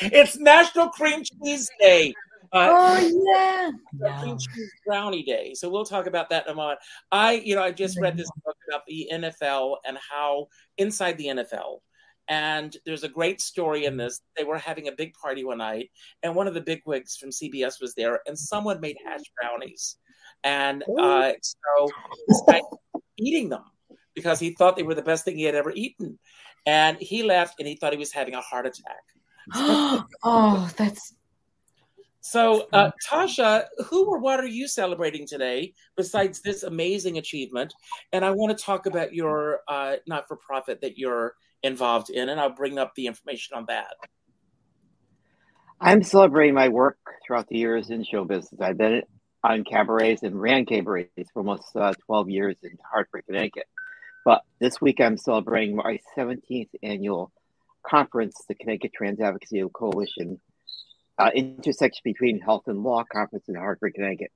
[0.00, 2.14] it's National Cream Cheese Day.
[2.52, 5.54] Uh, oh yeah the cream cheese brownie day.
[5.54, 6.80] So we'll talk about that in a moment.
[7.12, 11.26] I, you know, I just read this book about the NFL and how inside the
[11.26, 11.80] NFL.
[12.28, 14.20] And there's a great story in this.
[14.36, 15.90] They were having a big party one night,
[16.24, 19.96] and one of the bigwigs from CBS was there, and someone made hash brownies.
[20.42, 21.88] And uh, so
[22.26, 22.62] this guy
[23.16, 23.62] eating them
[24.14, 26.18] because he thought they were the best thing he had ever eaten.
[26.66, 29.02] And he left and he thought he was having a heart attack.
[29.54, 31.14] oh that's
[32.28, 37.72] So, uh, Tasha, who or what are you celebrating today besides this amazing achievement?
[38.12, 42.28] And I want to talk about your uh, not for profit that you're involved in,
[42.28, 43.94] and I'll bring up the information on that.
[45.80, 48.60] I'm celebrating my work throughout the years in show business.
[48.60, 49.02] I've been
[49.44, 53.68] on cabarets and ran cabarets for almost uh, 12 years in Hartford, Connecticut.
[54.24, 57.30] But this week I'm celebrating my 17th annual
[57.86, 60.40] conference, the Connecticut Trans Advocacy Coalition,
[61.18, 64.32] uh, intersection between health and law conference in Hartford, Connecticut.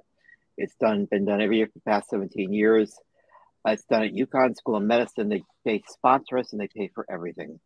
[0.57, 2.95] It's done been done every year for the past 17 years.
[3.67, 5.29] Uh, it's done at UConn School of Medicine.
[5.29, 7.61] They, they sponsor us and they pay for everything.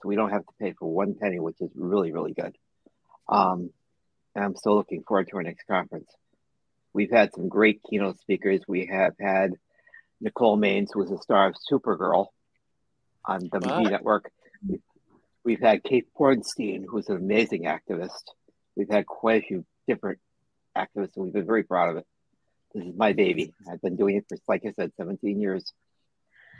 [0.00, 2.56] So we don't have to pay for one penny, which is really, really good.
[3.28, 3.70] Um,
[4.34, 6.10] and I'm still looking forward to our next conference.
[6.92, 8.60] We've had some great keynote speakers.
[8.68, 9.54] We have had
[10.20, 12.26] Nicole Maines, who was a star of Supergirl
[13.24, 13.82] on WB wow.
[13.82, 14.30] Network.
[15.44, 18.22] We've had Kate Bornstein, who's an amazing activist.
[18.78, 20.20] We've had quite a few different
[20.76, 22.06] activists, and we've been very proud of it.
[22.72, 23.52] This is my baby.
[23.70, 25.72] I've been doing it for, like I said, 17 years.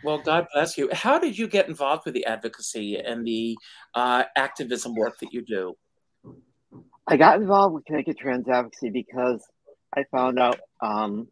[0.03, 0.91] Well, God bless you.
[0.93, 3.57] How did you get involved with the advocacy and the
[3.95, 5.77] uh, activism work that you do?
[7.07, 9.45] I got involved with Connecticut Trans Advocacy because
[9.97, 11.29] I found out um,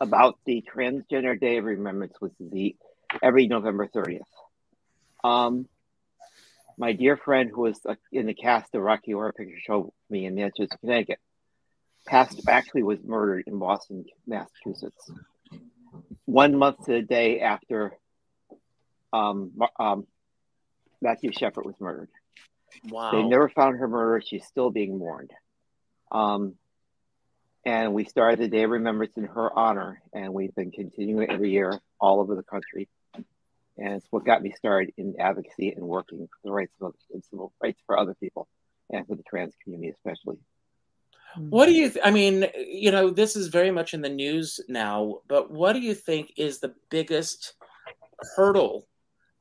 [0.00, 2.76] about the Transgender Day of Remembrance, which is the
[3.22, 4.20] every November 30th.
[5.22, 5.68] Um,
[6.80, 9.94] my dear friend who was uh, in the cast of Rocky Horror Picture Show with
[10.08, 11.18] me in Manchester, Connecticut,
[12.06, 15.12] passed actually was murdered in Boston, Massachusetts.
[16.24, 17.92] One month to the day after
[19.12, 20.06] um, um,
[21.02, 22.08] Matthew Shepard was murdered.
[22.88, 23.10] Wow.
[23.12, 24.22] They never found her murderer.
[24.24, 25.32] She's still being mourned.
[26.10, 26.54] Um,
[27.66, 31.30] and we started the Day of Remembrance in her honor, and we've been continuing it
[31.30, 32.88] every year all over the country.
[33.78, 37.24] And it's what got me started in advocacy and working for the rights of and
[37.24, 38.48] civil rights for other people
[38.90, 40.36] and for the trans community, especially.
[41.36, 41.90] What do you?
[41.90, 45.74] Th- I mean, you know, this is very much in the news now, but what
[45.74, 47.54] do you think is the biggest
[48.36, 48.88] hurdle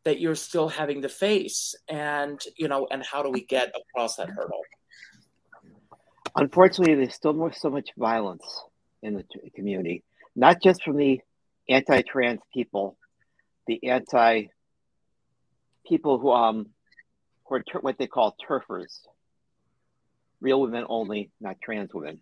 [0.06, 4.18] that you're still having to face, and you know, and how do we get across
[4.18, 4.62] that hurdle?
[6.36, 8.44] unfortunately, there's still more so much violence
[9.02, 9.24] in the
[9.56, 10.04] community,
[10.36, 11.20] not just from the
[11.68, 12.98] anti-trans people,
[13.70, 14.46] the anti
[15.88, 16.68] people who um
[17.46, 19.00] who are ter- what they call turfers,
[20.42, 22.20] real women only, not trans women.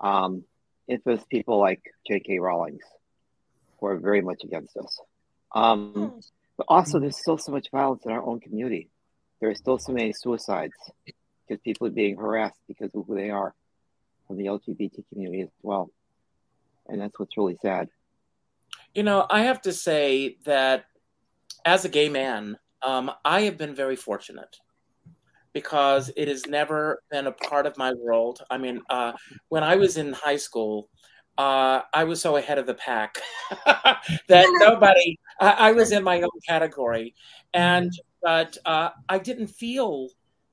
[0.00, 0.44] Um,
[0.86, 2.38] infamous people like J.K.
[2.38, 2.84] Rowling's,
[3.78, 5.00] who are very much against us.
[5.54, 6.20] Um,
[6.56, 8.88] but also, there's still so much violence in our own community.
[9.40, 13.30] There are still so many suicides because people are being harassed because of who they
[13.30, 13.54] are
[14.26, 15.90] from the LGBT community as well.
[16.86, 17.88] And that's what's really sad.
[18.94, 20.84] You know, I have to say that
[21.64, 24.56] as a gay man, um, I have been very fortunate
[25.52, 28.42] because it has never been a part of my world.
[28.50, 29.12] I mean, uh,
[29.48, 30.88] when I was in high school,
[31.38, 33.18] uh, I was so ahead of the pack
[34.28, 37.14] that nobody, I, I, was in my own category.
[37.54, 37.90] And,
[38.22, 40.08] but uh, I didn't feel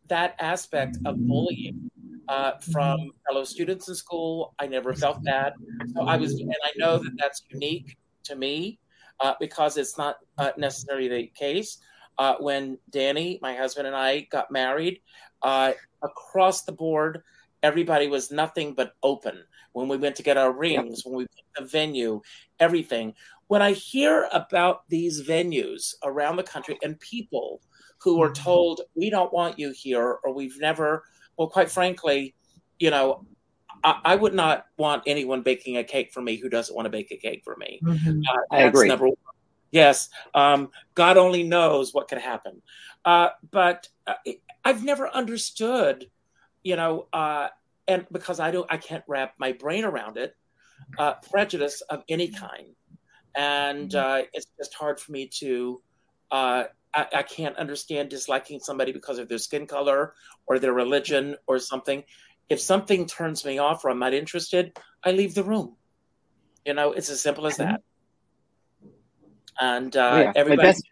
[0.07, 1.91] that aspect of bullying
[2.29, 4.53] uh, from fellow students in school.
[4.59, 5.53] I never felt that.
[5.93, 8.79] So I was, and I know that that's unique to me
[9.19, 11.79] uh, because it's not uh, necessarily the case.
[12.17, 15.01] Uh, when Danny, my husband, and I got married,
[15.43, 17.21] uh, across the board,
[17.61, 19.43] everybody was nothing but open.
[19.73, 22.21] When we went to get our rings, when we picked the venue,
[22.59, 23.13] everything.
[23.47, 27.61] When I hear about these venues around the country and people
[27.99, 31.03] who are told we don't want you here or we've never
[31.37, 32.35] well quite frankly
[32.79, 33.25] you know
[33.83, 36.89] I, I, would not want anyone baking a cake for me who doesn't want to
[36.89, 38.21] bake a cake for me mm-hmm.
[38.29, 39.17] uh, i agree number one.
[39.71, 42.61] yes um, god only knows what could happen
[43.05, 44.13] uh, but uh,
[44.65, 46.09] i've never understood
[46.63, 47.47] you know uh,
[47.87, 50.35] and because i don't i can't wrap my brain around it
[50.99, 52.75] uh, prejudice of any kind
[53.35, 54.21] and mm-hmm.
[54.21, 55.81] uh, it's just hard for me to
[56.97, 60.13] I, I can't understand disliking somebody because of their skin color
[60.47, 62.03] or their religion or something.
[62.49, 65.75] If something turns me off or I'm not interested, I leave the room.
[66.65, 67.81] You know, it's as simple as that.
[69.59, 70.67] And uh, yeah, everybody.
[70.67, 70.83] My best,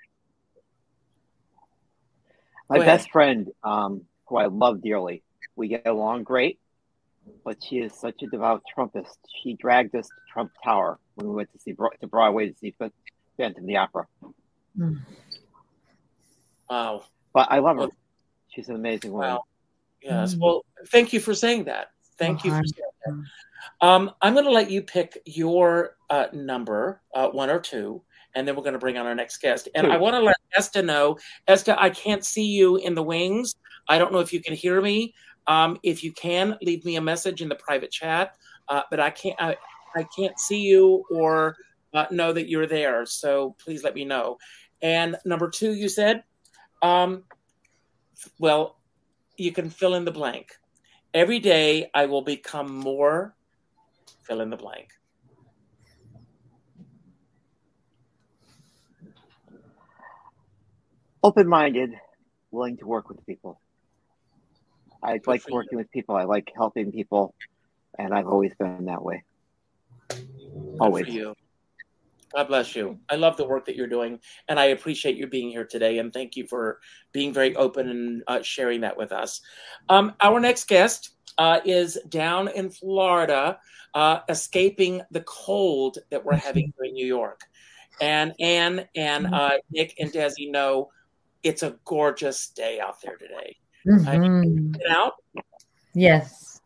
[2.69, 5.23] my best friend, um, who I love dearly,
[5.55, 6.59] we get along great,
[7.43, 9.17] but she is such a devout Trumpist.
[9.41, 12.75] She dragged us to Trump Tower when we went to see to Broadway to see
[13.37, 14.07] Phantom of the Opera.
[14.77, 14.99] Mm.
[16.69, 17.03] Wow.
[17.33, 17.87] But I love her.
[18.49, 19.29] She's an amazing woman.
[19.29, 19.43] Wow.
[20.05, 20.33] Yes.
[20.33, 20.43] Mm-hmm.
[20.43, 21.87] Well, thank you for saying that.
[22.17, 23.23] Thank you for saying that.
[23.81, 28.01] Um, I'm going to let you pick your uh, number, uh, one or two,
[28.35, 29.67] and then we're going to bring on our next guest.
[29.73, 29.87] And.
[29.87, 33.55] I want to let Esta know, Esta, I can't see you in the wings.
[33.89, 35.13] I don't know if you can hear me.
[35.47, 38.35] Um, if you can, leave me a message in the private chat.
[38.69, 39.35] Uh, but I can't.
[39.39, 39.57] I,
[39.95, 41.55] I can't see you or
[41.93, 43.05] uh, know that you're there.
[43.05, 44.37] So please let me know.
[44.81, 46.23] And number two, you said.
[46.81, 47.23] Um,
[48.39, 48.74] well,
[49.37, 50.47] you can fill in the blank.
[51.13, 53.35] Every day I will become more
[54.23, 54.89] fill in the blank.
[61.23, 61.91] Open minded,
[62.51, 63.59] willing to work with people.
[65.01, 65.55] I Good like for you.
[65.55, 66.15] working with people.
[66.15, 67.33] I like helping people,
[67.97, 69.23] and I've always been that way.
[70.09, 71.07] Good Always.
[72.35, 72.99] God bless you.
[73.09, 74.19] I love the work that you're doing,
[74.49, 75.99] and I appreciate you being here today.
[75.99, 76.79] And thank you for
[77.13, 79.39] being very open and uh, sharing that with us.
[79.87, 83.57] Um, our next guest uh, is down in Florida,
[83.93, 87.41] uh, escaping the cold that we're having here in New York.
[88.01, 90.89] And Anne and uh, Nick and Desi know
[91.41, 93.55] it's a gorgeous day out there today.
[93.87, 94.77] Mhm.
[94.77, 95.13] Get out.
[95.93, 96.59] Yes.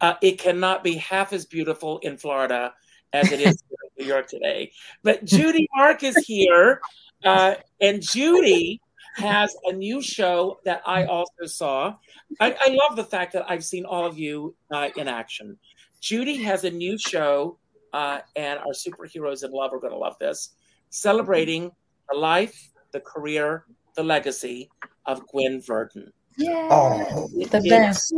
[0.00, 2.72] Uh, it cannot be half as beautiful in Florida
[3.12, 3.62] as it is
[3.98, 4.72] New York today.
[5.02, 6.80] But Judy Mark is here,
[7.24, 8.80] uh, and Judy
[9.16, 11.94] has a new show that I also saw.
[12.40, 15.58] I, I love the fact that I've seen all of you uh, in action.
[16.00, 17.58] Judy has a new show,
[17.92, 20.50] uh, and our superheroes in love are going to love this,
[20.90, 21.70] celebrating
[22.10, 23.64] the life, the career,
[23.96, 24.70] the legacy
[25.06, 26.12] of Gwen Verdon.
[26.36, 26.68] Yeah.
[26.70, 28.12] Oh, The best.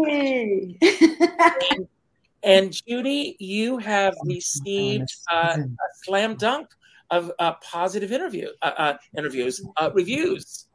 [2.42, 6.68] And Judy, you have received uh, a slam dunk
[7.10, 10.66] of uh, positive interview uh, uh, interviews uh, reviews.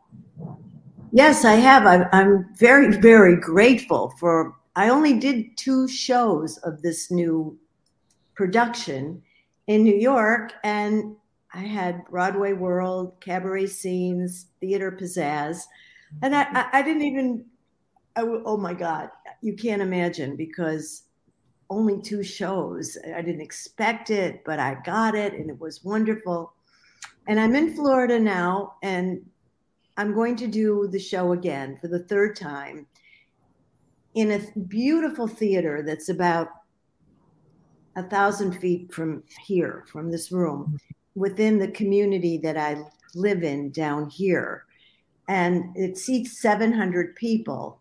[1.12, 1.86] Yes, I have.
[1.86, 4.56] I'm, I'm very, very grateful for.
[4.76, 7.58] I only did two shows of this new
[8.34, 9.21] production
[9.67, 11.15] in New York, and
[11.54, 15.62] I had Broadway World, cabaret scenes, theater pizzazz,
[16.23, 17.45] and I, I, I didn't even.
[18.15, 19.10] I w oh my God,
[19.41, 21.04] you can't imagine because
[21.73, 22.97] only two shows.
[23.15, 26.53] I didn't expect it, but I got it, and it was wonderful.
[27.27, 29.21] And I'm in Florida now, and
[29.97, 32.86] I'm going to do the show again for the third time
[34.13, 36.49] in a beautiful theater that's about
[37.95, 40.77] a thousand feet from here, from this room,
[41.15, 42.83] within the community that I
[43.15, 44.65] live in down here.
[45.27, 47.79] And it seats 700 people.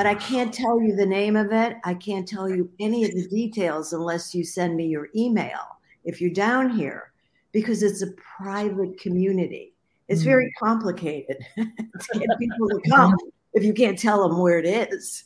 [0.00, 1.76] But I can't tell you the name of it.
[1.84, 5.58] I can't tell you any of the details unless you send me your email
[6.04, 7.12] if you're down here,
[7.52, 9.74] because it's a private community.
[10.08, 13.14] It's very complicated to get people to come
[13.52, 15.24] if you can't tell them where it is.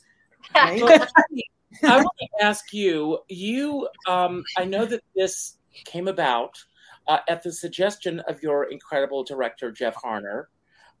[0.53, 0.83] Right?
[0.83, 3.19] I want to ask you.
[3.29, 6.61] You, um, I know that this came about
[7.07, 10.47] uh, at the suggestion of your incredible director Jeff Harner.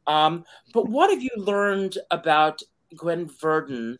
[0.07, 2.61] Um, but what have you learned about
[2.95, 3.97] Gwen Verdon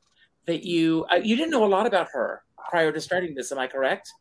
[0.47, 3.51] that you uh, you didn't know a lot about her prior to starting this?
[3.51, 4.11] Am I correct?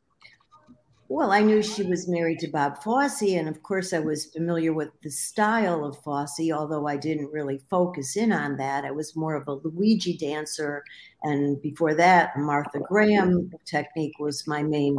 [1.08, 4.72] Well, I knew she was married to Bob Fosse, and of course, I was familiar
[4.72, 8.86] with the style of Fosse, although I didn't really focus in on that.
[8.86, 10.82] I was more of a Luigi dancer,
[11.22, 14.96] and before that, Martha Graham technique was my main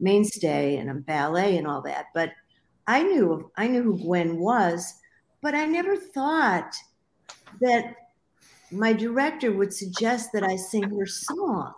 [0.00, 2.06] mainstay, and a ballet and all that.
[2.12, 2.32] But
[2.88, 4.94] I knew I knew who Gwen was,
[5.42, 6.74] but I never thought
[7.60, 7.94] that
[8.72, 11.74] my director would suggest that I sing her songs.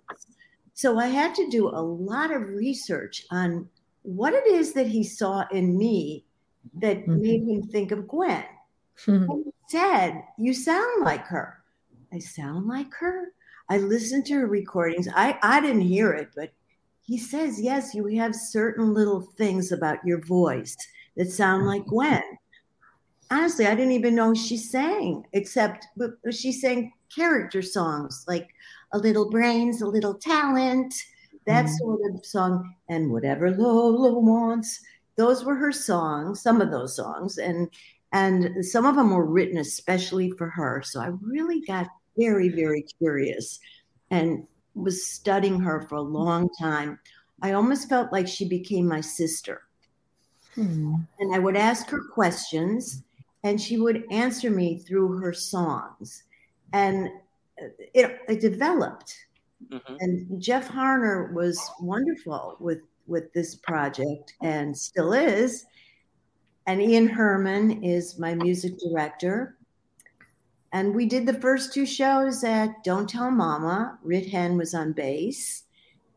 [0.74, 3.68] So I had to do a lot of research on
[4.02, 6.24] what it is that he saw in me
[6.80, 7.20] that Mhm.
[7.20, 8.44] made him think of Gwen.
[9.06, 11.62] And he said, You sound like her.
[12.12, 13.32] I sound like her.
[13.68, 15.08] I listened to her recordings.
[15.14, 16.52] I, I didn't hear it, but
[17.02, 20.76] he says, Yes, you have certain little things about your voice
[21.16, 22.37] that sound like Gwen.
[23.30, 25.86] Honestly, I didn't even know she sang, except
[26.30, 28.48] she sang character songs like
[28.92, 30.94] A Little Brains, A Little Talent,
[31.46, 31.78] that Mhm.
[31.78, 34.80] sort of song, and Whatever Lola Wants.
[35.16, 37.68] Those were her songs, some of those songs, and
[38.12, 40.80] and some of them were written especially for her.
[40.82, 43.58] So I really got very, very curious
[44.10, 46.98] and was studying her for a long time.
[47.42, 49.64] I almost felt like she became my sister.
[50.54, 50.94] Hmm.
[51.18, 53.02] And I would ask her questions,
[53.44, 56.24] and she would answer me through her songs.
[56.72, 57.08] And
[57.56, 59.14] it, it developed.
[59.70, 59.96] Mhm.
[60.00, 65.64] And Jeff Harner was wonderful with, with this project and still is.
[66.66, 69.56] And Ian Herman is my music director.
[70.72, 73.98] And we did the first two shows at Don't Tell Mama.
[74.02, 75.64] Rit Hen was on bass,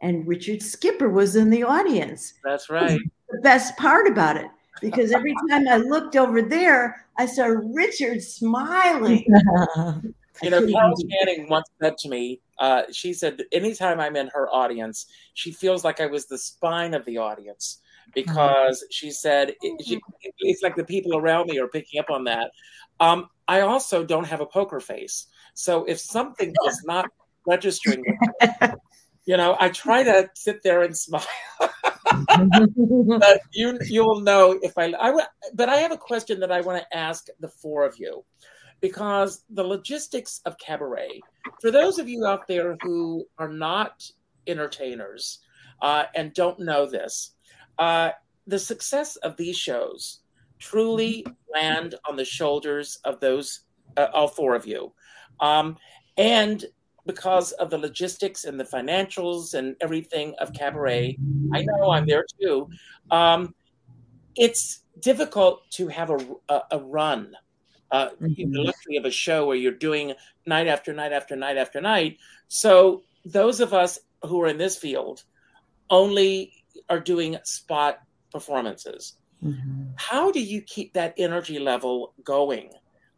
[0.02, 2.34] and Richard Skipper was in the audience.
[2.44, 3.00] That's right.
[3.30, 4.48] The best part about it,
[4.80, 9.26] because every time I looked over there, I saw Richard smiling.
[10.42, 14.28] You know, Carol Channing once said to me, uh, she said, that anytime I'm in
[14.34, 15.06] her audience,
[15.36, 17.78] she feels like I was the spine of the audience
[18.16, 20.02] because she said it, she,
[20.40, 22.50] it's like the people around me are picking up on that.
[23.00, 25.28] Um, I also don't have a poker face.
[25.54, 27.06] So if something is not
[27.46, 28.04] registering,
[29.26, 31.26] You know, I try to sit there and smile.
[33.20, 36.82] but you you'll know if I I but I have a question that I want
[36.82, 38.24] to ask the four of you.
[38.80, 41.22] Because the logistics of cabaret
[41.62, 44.04] for those of you out there who are not
[44.48, 45.40] entertainers
[45.84, 47.36] uh, and don't know this
[47.78, 48.10] uh,
[48.48, 50.22] the success of these shows
[50.58, 53.62] truly land on the shoulders of those
[53.98, 54.94] uh, all four of you.
[55.40, 55.78] Um,
[56.18, 56.64] and
[57.06, 61.18] because of the logistics and the financials and everything of cabaret
[61.54, 62.70] i know i'm there too
[63.10, 63.54] um,
[64.36, 67.36] it's difficult to have a, a, a run
[67.92, 68.52] uh, mm-hmm.
[68.52, 70.14] the luxury of a show where you're doing
[70.46, 74.78] night after night after night after night so those of us who are in this
[74.78, 75.24] field
[75.90, 76.54] only
[76.90, 78.00] are doing spot
[78.32, 79.84] performances mm-hmm.
[79.96, 82.70] how do you keep that energy level going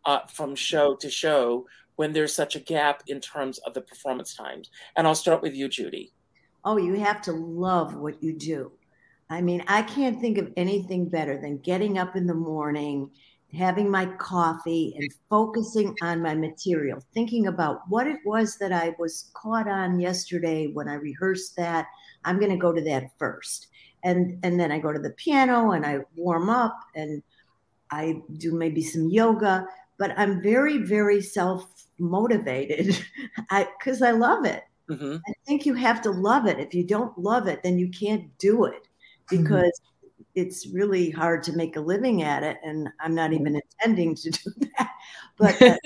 [0.05, 1.65] uh, from show to show
[1.95, 4.69] when there's such a gap in terms of the performance times?
[4.95, 6.13] And I'll start with you, Judy.
[6.65, 8.71] Oh, you have to love what you do.
[9.29, 13.09] I mean, I can't think of anything better than getting up in the morning,
[13.53, 18.95] having my coffee, and focusing on my material, thinking about what it was that I
[18.99, 21.87] was caught on yesterday when I rehearsed that.
[22.25, 23.67] I'm going to go to that first.
[24.03, 27.23] And, and then I go to the piano and I warm up and
[27.89, 29.67] I do maybe some yoga
[30.03, 33.01] but I'm very, very self motivated
[33.49, 34.63] because I, I, love it.
[34.89, 35.15] Mm-hmm.
[35.25, 36.59] I think you have to love it.
[36.59, 38.89] If you don't love it, then you can't do it
[39.31, 39.37] mm-hmm.
[39.37, 40.25] because mm-hmm.
[40.35, 42.57] it's really hard to make a living at it.
[42.65, 44.89] And I'm not even intending to do that.
[45.37, 45.77] But uh,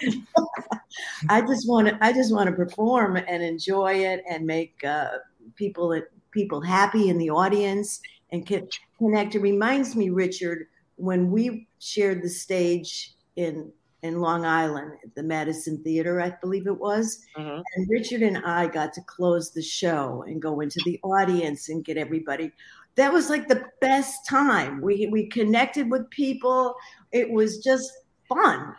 [1.28, 5.10] I just want to, I just want to perform and enjoy it and make uh,
[5.56, 6.00] people
[6.30, 8.00] people happy in the audience
[8.32, 9.34] and connect.
[9.34, 13.72] It reminds me, Richard, when we shared the stage in
[14.02, 17.24] in Long Island at the Madison Theater, I believe it was.
[17.36, 17.60] Mm-hmm.
[17.74, 21.84] And Richard and I got to close the show and go into the audience and
[21.84, 22.52] get everybody.
[22.94, 24.80] That was like the best time.
[24.80, 26.74] We we connected with people.
[27.12, 27.90] It was just
[28.28, 28.74] fun.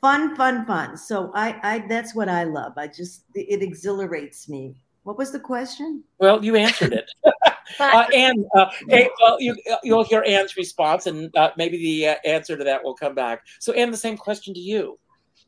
[0.00, 0.96] Fun, fun, fun.
[0.96, 2.74] So I I that's what I love.
[2.76, 4.76] I just it exhilarates me.
[5.04, 6.02] What was the question?
[6.18, 7.10] Well, you answered it.
[7.80, 12.14] uh, Anne, uh, hey, well, you, you'll hear Anne's response, and uh, maybe the uh,
[12.24, 13.44] answer to that will come back.
[13.60, 14.98] So, Anne, the same question to you.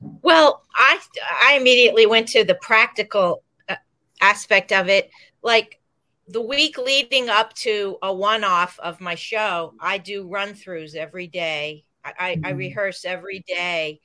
[0.00, 1.00] Well, I
[1.42, 3.76] I immediately went to the practical uh,
[4.20, 5.10] aspect of it.
[5.42, 5.80] Like
[6.28, 11.84] the week leading up to a one-off of my show, I do run-throughs every day.
[12.04, 12.58] I, I, I mm-hmm.
[12.58, 14.00] rehearse every day,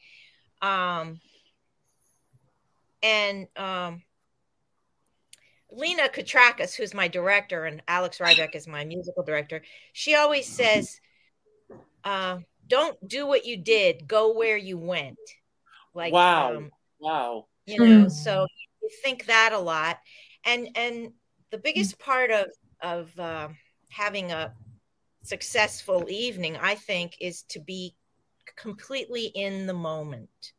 [0.61, 1.19] um,
[3.03, 4.01] and um,
[5.75, 9.61] Lina Koutrakos, who's my director, and Alex Rybeck is my musical director,
[9.91, 10.99] she always says,
[12.03, 14.07] uh, "Don't do what you did.
[14.07, 15.17] Go where you went."
[15.93, 17.47] Like wow, um, wow.
[17.65, 18.45] You know, so
[18.81, 19.99] you think that a lot,
[20.45, 21.13] and and
[21.49, 22.47] the biggest part of
[22.81, 23.49] of uh,
[23.89, 24.53] having a
[25.23, 27.95] successful evening, I think, is to be
[28.55, 30.53] completely in the moment,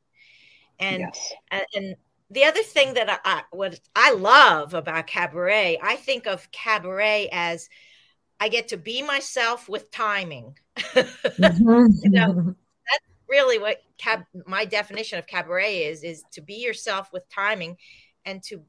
[0.79, 1.33] and yes.
[1.51, 1.97] and, and
[2.31, 7.68] the other thing that I, what I love about cabaret, I think of cabaret as
[8.41, 10.57] I get to be myself with timing.
[10.77, 11.87] Mm-hmm.
[12.03, 12.35] you know,
[12.91, 17.77] that's really what cab, my definition of cabaret is: is to be yourself with timing,
[18.25, 18.62] and to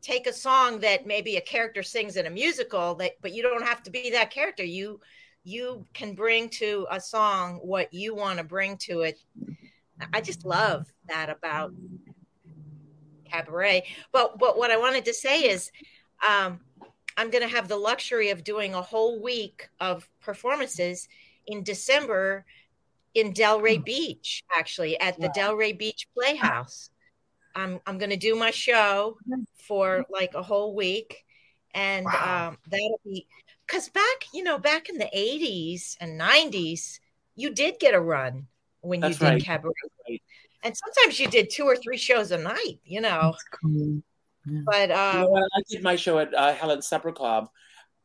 [0.00, 3.66] take a song that maybe a character sings in a musical that, but you don't
[3.66, 4.64] have to be that character.
[4.64, 5.00] You
[5.44, 9.18] you can bring to a song what you want to bring to it.
[10.12, 11.72] I just love that about
[13.30, 13.84] cabaret.
[14.12, 15.70] But but what I wanted to say is,
[16.26, 16.60] um,
[17.16, 21.08] I'm going to have the luxury of doing a whole week of performances
[21.46, 22.44] in December
[23.14, 23.82] in Delray hmm.
[23.82, 25.32] Beach, actually at the wow.
[25.36, 26.90] Delray Beach Playhouse.
[27.54, 29.18] I'm I'm going to do my show
[29.58, 31.24] for like a whole week,
[31.74, 32.48] and wow.
[32.48, 33.26] um, that'll be
[33.66, 37.00] because back you know back in the 80s and 90s,
[37.34, 38.46] you did get a run
[38.82, 39.44] when That's you did right.
[39.44, 39.72] cabaret.
[40.08, 40.22] Right
[40.62, 44.02] and sometimes you did two or three shows a night you know cool.
[44.46, 44.60] yeah.
[44.64, 47.48] but uh, you i did my show at uh, helen's supper club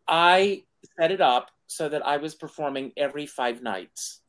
[0.08, 0.64] i
[1.00, 4.22] set it up so that i was performing every five nights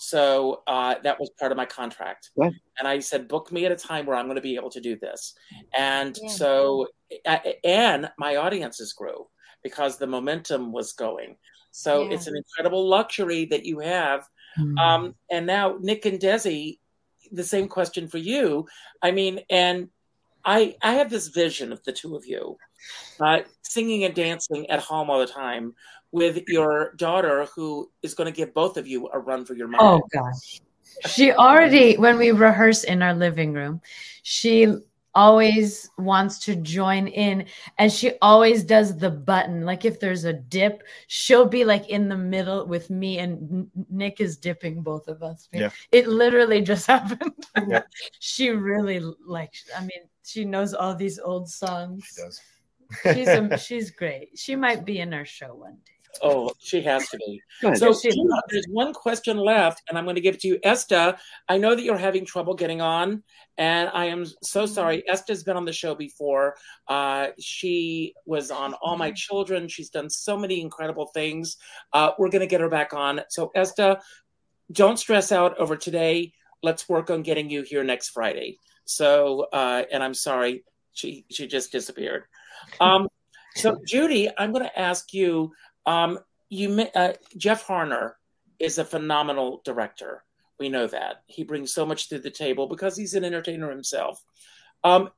[0.00, 3.76] so uh, that was part of my contract and i said book me at a
[3.76, 5.34] time where i'm going to be able to do this
[5.76, 6.28] and yeah.
[6.30, 6.86] so
[7.64, 9.26] and my audiences grew
[9.62, 11.36] because the momentum was going
[11.72, 12.14] so yeah.
[12.14, 14.24] it's an incredible luxury that you have
[14.58, 14.78] mm.
[14.78, 16.78] um, and now nick and desi
[17.32, 18.66] the same question for you.
[19.02, 19.88] I mean, and
[20.44, 22.56] I I have this vision of the two of you
[23.20, 25.74] uh, singing and dancing at home all the time
[26.10, 29.68] with your daughter, who is going to give both of you a run for your
[29.68, 29.84] money.
[29.84, 30.60] Oh gosh,
[31.06, 33.80] she already when we rehearse in our living room,
[34.22, 34.74] she
[35.18, 37.44] always wants to join in
[37.78, 42.08] and she always does the button like if there's a dip she'll be like in
[42.08, 45.70] the middle with me and nick is dipping both of us Yeah.
[45.90, 47.34] it literally just happened
[47.66, 47.82] Yeah.
[48.20, 52.40] she really like i mean she knows all these old songs She does.
[53.16, 57.08] she's a, she's great she might be in our show one day Oh, she has
[57.08, 57.40] to be.
[57.74, 61.18] So Tina, there's one question left, and I'm going to give it to you, Esta.
[61.48, 63.22] I know that you're having trouble getting on,
[63.56, 65.02] and I am so sorry.
[65.08, 66.56] Esta's been on the show before.
[66.86, 69.68] Uh, she was on All My Children.
[69.68, 71.56] She's done so many incredible things.
[71.92, 73.20] Uh, we're going to get her back on.
[73.28, 74.00] So Esta,
[74.70, 76.32] don't stress out over today.
[76.62, 78.58] Let's work on getting you here next Friday.
[78.84, 82.24] So, uh, and I'm sorry, she she just disappeared.
[82.80, 83.08] Um,
[83.54, 85.52] so Judy, I'm going to ask you.
[85.86, 86.18] Um,
[86.48, 88.12] you uh, Jeff Harner
[88.58, 90.24] is a phenomenal director.
[90.58, 94.22] We know that he brings so much to the table because he's an entertainer himself.
[94.82, 95.10] Um,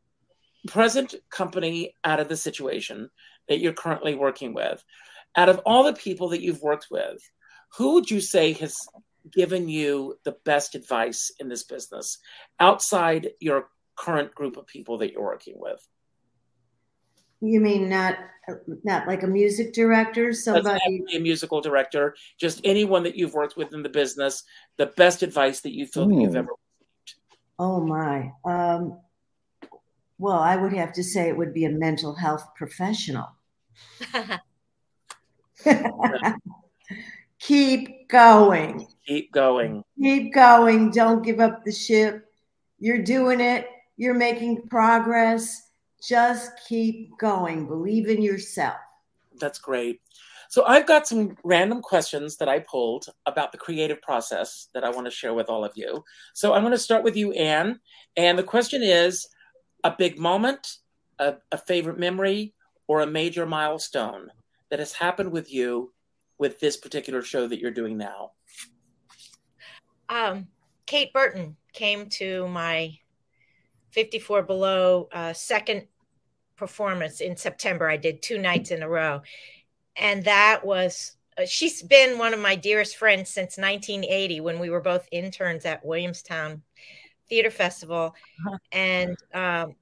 [0.66, 3.10] present company out of the situation
[3.48, 4.84] that you're currently working with,
[5.36, 7.18] out of all the people that you've worked with,
[7.76, 8.76] who would you say has
[9.32, 12.18] given you the best advice in this business
[12.58, 15.86] outside your current group of people that you're working with?
[17.40, 18.16] You mean not
[18.84, 21.04] not like a music director, somebody?
[21.14, 24.42] a musical director, just anyone that you've worked with in the business,
[24.76, 26.38] the best advice that you feel that you've Ooh.
[26.38, 26.50] ever
[27.58, 28.32] Oh my.
[28.46, 28.98] Um,
[30.16, 33.28] well, I would have to say it would be a mental health professional.
[37.40, 38.86] Keep going.
[39.06, 39.82] keep going.
[40.00, 40.90] Keep going.
[40.90, 42.26] Don't give up the ship.
[42.78, 43.66] You're doing it.
[43.96, 45.69] You're making progress.
[46.02, 47.66] Just keep going.
[47.66, 48.76] Believe in yourself.
[49.38, 50.00] That's great.
[50.48, 54.90] So I've got some random questions that I pulled about the creative process that I
[54.90, 56.04] want to share with all of you.
[56.34, 57.78] So I'm going to start with you, Anne.
[58.16, 59.28] And the question is
[59.84, 60.78] a big moment,
[61.20, 62.54] a, a favorite memory,
[62.88, 64.32] or a major milestone
[64.70, 65.92] that has happened with you
[66.38, 68.32] with this particular show that you're doing now.
[70.08, 70.48] um,
[70.86, 72.98] Kate Burton came to my
[73.90, 75.86] 54 Below uh, second
[76.56, 77.88] performance in September.
[77.88, 79.22] I did two nights in a row.
[79.96, 84.70] And that was, uh, she's been one of my dearest friends since 1980 when we
[84.70, 86.62] were both interns at Williamstown
[87.28, 88.14] Theater Festival.
[88.46, 88.58] Uh-huh.
[88.72, 89.74] And um,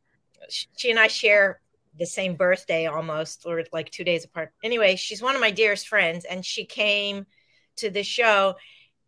[0.48, 1.60] she and I share
[1.98, 4.52] the same birthday almost, or like two days apart.
[4.62, 6.24] Anyway, she's one of my dearest friends.
[6.24, 7.26] And she came
[7.76, 8.54] to the show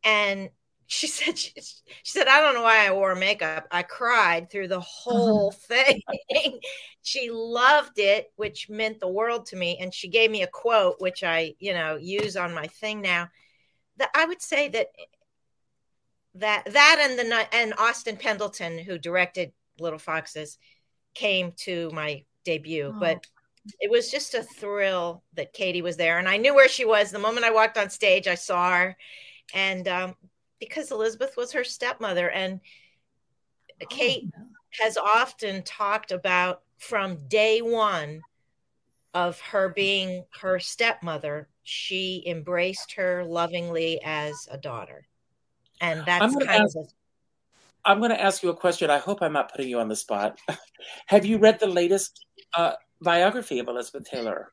[0.02, 0.50] and
[0.90, 1.72] she said she, she
[2.04, 3.66] said i don't know why i wore makeup.
[3.70, 6.02] I cried through the whole thing.
[7.02, 10.96] She loved it which meant the world to me and she gave me a quote
[10.98, 13.28] which i you know use on my thing now
[13.96, 14.88] that i would say that
[16.34, 20.58] that that and the and austin pendleton who directed little foxes
[21.14, 23.00] came to my debut Oh.
[23.00, 23.26] but
[23.80, 27.10] it was just a thrill that katie was there and i knew where she was.
[27.10, 28.96] The moment i walked on stage i saw her
[29.54, 30.14] and um,
[30.60, 32.60] because Elizabeth was her stepmother, and
[33.88, 34.28] Kate
[34.78, 38.22] has often talked about from day one
[39.14, 45.06] of her being her stepmother, she embraced her lovingly as a daughter.
[45.80, 46.88] And that's I'm kind ask- of
[47.84, 48.90] I'm going to ask you a question.
[48.90, 50.38] I hope I'm not putting you on the spot.
[51.06, 54.52] Have you read the latest uh, biography of Elizabeth Taylor?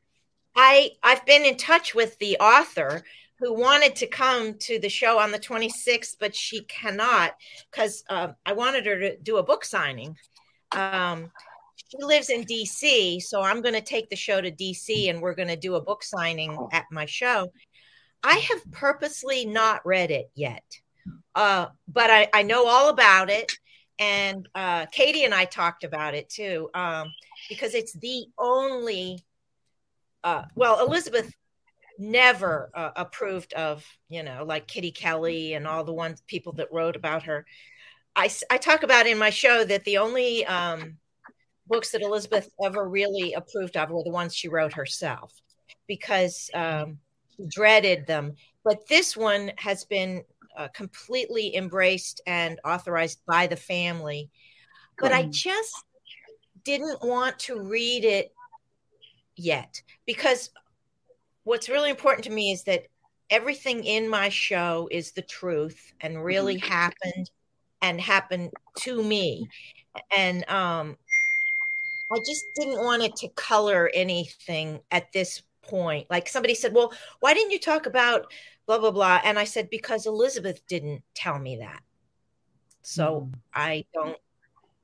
[0.56, 3.04] I I've been in touch with the author
[3.38, 7.36] who wanted to come to the show on the 26th, but she cannot
[7.70, 10.16] because um, I wanted her to do a book signing.
[10.72, 11.30] Um,
[11.76, 15.34] she lives in DC, so I'm going to take the show to DC and we're
[15.34, 17.52] going to do a book signing at my show.
[18.22, 20.64] I have purposely not read it yet,
[21.34, 23.52] uh, but I, I know all about it.
[24.00, 27.12] And uh, Katie and I talked about it too, um,
[27.48, 29.24] because it's the only
[30.24, 31.32] uh, well, Elizabeth
[31.98, 36.72] never uh, approved of, you know, like Kitty Kelley and all the ones people that
[36.72, 37.44] wrote about her.
[38.14, 40.96] I, I talk about in my show that the only um,
[41.66, 45.32] books that Elizabeth ever really approved of were the ones she wrote herself
[45.86, 46.98] because um,
[47.36, 48.34] she dreaded them.
[48.64, 50.24] But this one has been
[50.56, 54.30] uh, completely embraced and authorized by the family.
[55.00, 55.76] But I just
[56.64, 58.32] didn't want to read it
[59.36, 60.50] yet because
[61.48, 62.84] what's really important to me is that
[63.30, 67.30] everything in my show is the truth and really happened
[67.80, 69.48] and happened to me.
[70.14, 70.96] And um
[72.12, 76.06] i just didn't want it to color anything at this point.
[76.10, 78.30] Like somebody said well why didn't you talk about
[78.66, 79.20] blah blah blah?
[79.24, 81.80] And i said because elizabeth didn't tell me that.
[82.82, 84.18] So i don't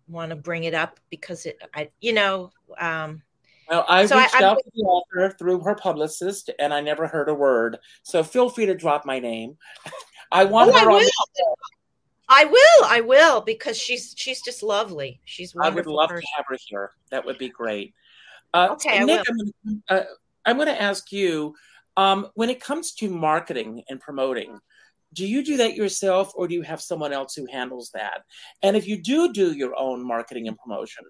[0.08, 3.22] want to bring it up because it, I, you know, um,
[3.68, 7.06] well, I So reached I'm- out to the author through her publicist, and I never
[7.06, 7.78] heard a word.
[8.02, 9.56] So feel free to drop my name.
[10.32, 10.94] I want Oh, I her on.
[10.98, 11.00] will.
[11.36, 11.56] the-
[12.26, 15.20] I will, I will, because she's she's just lovely.
[15.24, 16.22] She's I would love person.
[16.22, 16.92] to have her here.
[17.10, 17.92] That would be great.
[18.54, 20.06] Uh, Okay, I Nick, I'm gonna,
[20.62, 21.54] uh, to ask you
[21.98, 24.58] um, when it comes to marketing and promoting.
[25.12, 28.22] Do you do that yourself, or do you have someone else who handles that?
[28.62, 31.04] And if you do do your own marketing and promotion,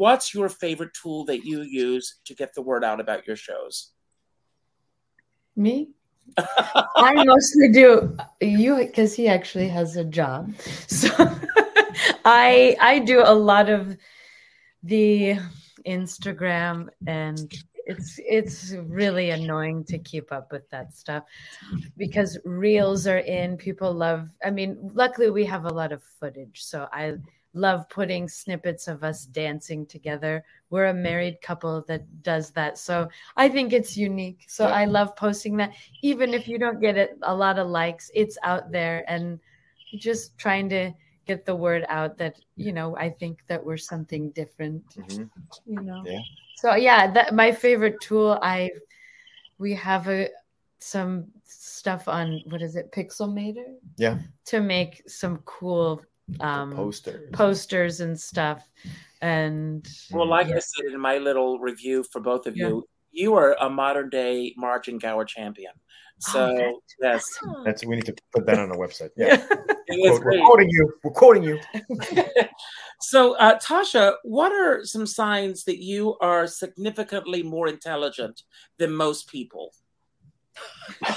[0.00, 3.90] what's your favorite tool that you use to get the word out about your shows?
[5.54, 5.90] Me?
[6.96, 10.52] I mostly do you because he actually has a job.
[10.88, 11.10] So
[12.24, 13.96] I I do a lot of
[14.82, 15.36] the
[15.86, 17.52] Instagram and
[17.84, 21.24] it's it's really annoying to keep up with that stuff
[21.96, 26.62] because reels are in people love I mean luckily we have a lot of footage
[26.62, 27.16] so I
[27.52, 33.08] love putting snippets of us dancing together we're a married couple that does that so
[33.36, 34.66] I think it's unique so.
[34.66, 35.72] I love posting that
[36.02, 39.40] even if you don't get it a lot of likes it's out there and
[39.98, 40.92] just trying to
[41.26, 45.28] get the word out that you know I think that we're something different Mhm.
[45.66, 46.20] you know Yeah.
[46.56, 48.70] so yeah that my favorite tool i
[49.58, 50.28] we have a
[50.78, 54.18] some stuff on what is it pixelmator Yeah.
[54.46, 56.00] to make some cool
[56.40, 57.28] um Posters.
[57.32, 58.68] posters and stuff
[59.22, 60.56] and Well, like Yeah.
[60.56, 62.68] I said in my little review for both of Yeah.
[62.68, 65.72] you, you are a modern day Marge and Gower champion.
[66.20, 69.10] So Oh, yes, Oh, That's we need to put that on our website.
[69.16, 69.44] Yeah.
[69.88, 70.92] it's Quote- we're quoting you.
[71.02, 71.58] We're quoting you.
[73.00, 78.42] so, uh, Tasha, what are some signs that you are significantly more intelligent
[78.78, 79.72] than most people?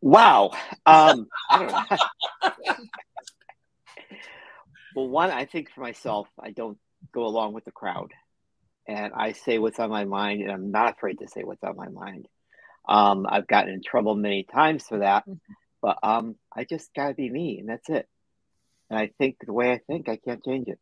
[0.00, 0.50] Wow.
[0.86, 1.70] Um, I don't
[2.70, 2.74] know.
[4.94, 6.78] Well, one, I think for myself, I don't
[7.12, 8.12] go along with the crowd,
[8.86, 11.76] and I say what's on my mind, and I'm not afraid to say what's on
[11.76, 12.28] my mind.
[12.88, 15.24] Um, I've gotten in trouble many times for that,
[15.82, 18.08] but um, I just gotta be me, and that's it.
[18.90, 20.78] And I think the way I think, I can't change it.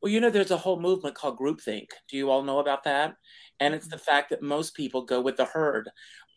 [0.00, 1.88] Well, you know, there's a whole movement called groupthink.
[2.08, 3.16] Do you all know about that?
[3.60, 5.88] And it's the fact that most people go with the herd.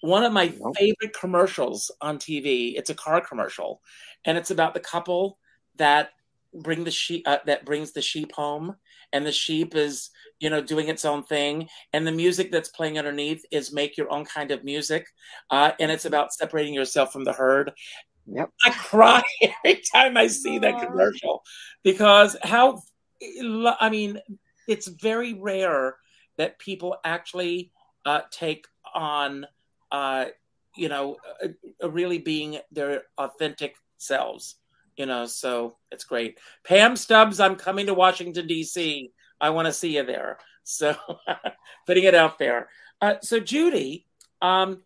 [0.01, 0.77] One of my Nope.
[0.77, 3.81] favorite commercials on TV, it's a car commercial,
[4.25, 5.37] and it's about the couple
[5.75, 6.11] that
[6.53, 8.75] bring the sheep uh, that brings the sheep home.
[9.11, 11.67] And the sheep is you know doing its own thing.
[11.93, 15.07] And the music that's playing underneath is make your own kind of music.
[15.49, 17.71] Uh, and it's about separating yourself from the herd.
[18.31, 18.49] Yep.
[18.65, 21.43] I cry every time I see that commercial
[21.83, 22.81] because how
[23.79, 24.19] I mean
[24.67, 25.95] it's very rare
[26.37, 27.71] that people actually
[28.05, 29.45] uh, take on
[29.91, 30.25] uh,
[30.75, 34.55] you know uh, really being their authentic selves
[34.99, 39.11] you know so it's great Pam Stubbs I'm coming to Washington D.C.
[39.41, 40.95] I want to see you there so
[41.87, 42.69] putting it out there
[43.01, 44.05] uh, so Judy
[44.41, 44.83] um,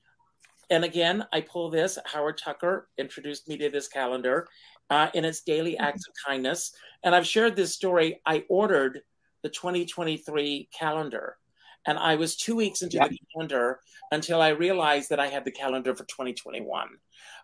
[0.70, 2.00] and again, I pull this.
[2.06, 4.48] Howard Tucker introduced me to this calendar
[4.90, 6.74] uh, in its daily acts of kindness.
[7.04, 8.22] And I've shared this story.
[8.26, 9.02] I ordered
[9.44, 11.38] the 2023 calendar,
[11.86, 13.10] and I was two weeks into Yep.
[13.10, 13.80] the calendar
[14.12, 16.88] until I realized that I had the calendar for 2021.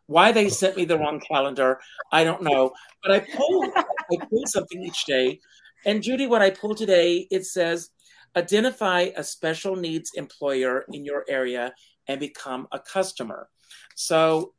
[0.10, 1.80] Why they sent me the wrong calendar,
[2.12, 2.72] I don't know.
[3.04, 5.40] But I pull, I pull something each day.
[5.86, 7.92] And Judy, what I pull today, it says,
[8.36, 11.76] identify a special needs employer in your area
[12.08, 13.50] and become a customer.
[13.96, 14.54] So,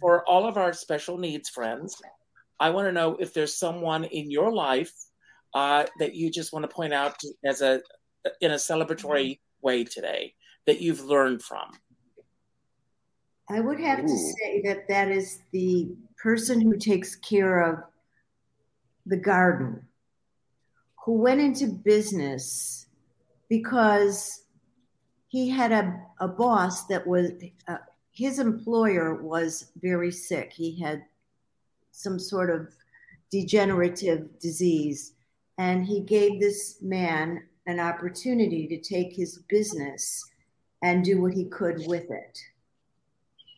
[0.00, 1.96] for all of our special needs friends,
[2.58, 4.92] I want to know if there's someone in your life
[5.54, 7.80] uh, that you just want to point out as a
[8.42, 10.34] in a celebratory way today
[10.66, 11.70] that you've learned from.
[13.50, 17.82] I would have to say that that is the person who takes care of
[19.06, 19.82] the garden,
[21.04, 22.86] who went into business
[23.48, 24.44] because
[25.26, 27.32] he had a, a boss that was,
[27.66, 27.78] uh,
[28.12, 30.52] his employer was very sick.
[30.52, 31.02] He had
[31.90, 32.68] some sort of
[33.32, 35.14] degenerative disease.
[35.58, 40.24] And he gave this man an opportunity to take his business
[40.82, 42.38] and do what he could with it.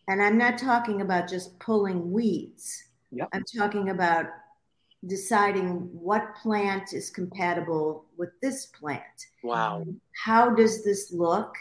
[0.09, 2.85] And I'm not talking about just pulling weeds.
[3.13, 3.29] Yep.
[3.33, 4.27] I'm talking about
[5.07, 9.03] deciding what plant is compatible with this plant.
[9.43, 9.85] Wow.
[10.25, 11.55] How does this look?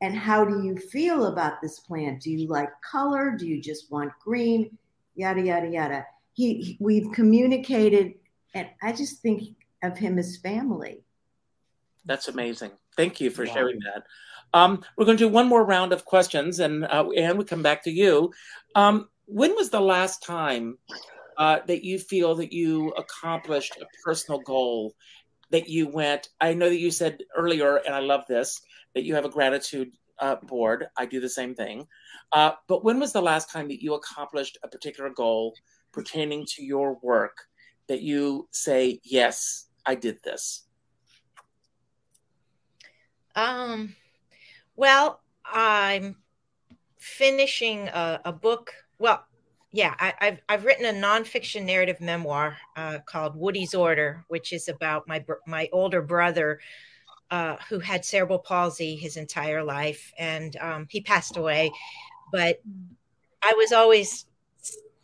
[0.00, 2.20] And how do you feel about this plant?
[2.22, 3.36] Do you like color?
[3.38, 4.76] Do you just want green?
[5.14, 6.06] Yada, yada, yada.
[6.34, 8.14] He, he- we've communicated,
[8.54, 11.04] and I just think of him as family.
[12.04, 12.72] That's amazing.
[12.96, 13.54] Thank you for Wow.
[13.54, 14.02] sharing that.
[14.54, 17.62] Um, we're going to do one more round of questions, and uh, and we come
[17.62, 18.32] back to you.
[18.74, 20.78] Um, when was the last time
[21.36, 24.94] uh, that you feel that you accomplished a personal goal
[25.50, 26.28] that you went?
[26.40, 28.60] I know that you said earlier, and I love this,
[28.94, 29.90] that you have a gratitude
[30.20, 30.86] uh, board.
[30.96, 31.86] I do the same thing.
[32.32, 35.54] Uh, but when was the last time that you accomplished a particular goal
[35.92, 37.36] pertaining to your work
[37.88, 40.62] that you say, yes, I did this?
[43.36, 43.96] Um,
[44.76, 46.16] well, I'm
[46.98, 48.72] finishing a, a book.
[48.98, 49.24] Well,
[49.72, 54.68] yeah, I, have I've written a nonfiction narrative memoir uh, called Woody's Order, which is
[54.68, 56.60] about my my older brother
[57.30, 61.72] uh, who had cerebral palsy his entire life, and um, he passed away.
[62.30, 62.60] But
[63.42, 64.26] I was always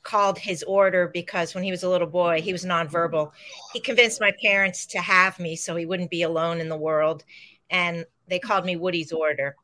[0.03, 3.33] called his order because when he was a little boy, he was nonverbal.
[3.73, 7.25] He convinced my parents to have me so he wouldn't be alone in the world,
[7.71, 9.57] and they called me Woody's order.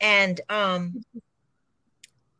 [0.00, 1.02] And um,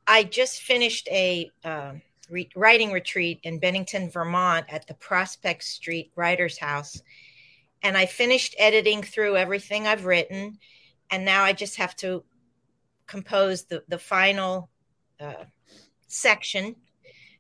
[0.07, 1.93] I just finished a uh,
[2.29, 7.03] re- writing retreat in Bennington, Vermont at the Prospect Street Writers House.
[7.83, 10.59] And I finished editing through everything I've written.
[11.11, 12.25] And now I just have to
[13.07, 14.71] compose the, the final
[15.21, 15.45] uh,
[16.09, 16.77] section.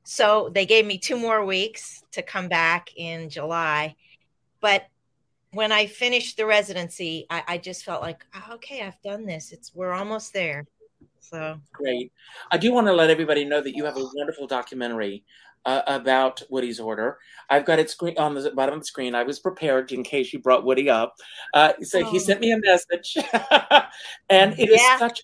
[0.04, 3.96] So they gave me two more weeks to come back in July.
[4.60, 4.86] But
[5.52, 9.52] when I finished the residency, I, I just felt like, oh, okay, I've done this.
[9.52, 10.66] It's we're almost there.
[11.20, 12.12] So great.
[12.50, 15.24] I do want to let everybody know that you have a wonderful documentary
[15.64, 17.18] uh, about Woody's order.
[17.48, 19.14] I've got it screen on the bottom of the screen.
[19.14, 21.14] I was prepared in case you brought Woody up.
[21.54, 22.10] Uh, so oh.
[22.10, 23.16] he sent me a message,
[24.30, 24.94] and it yeah.
[24.94, 25.22] is such.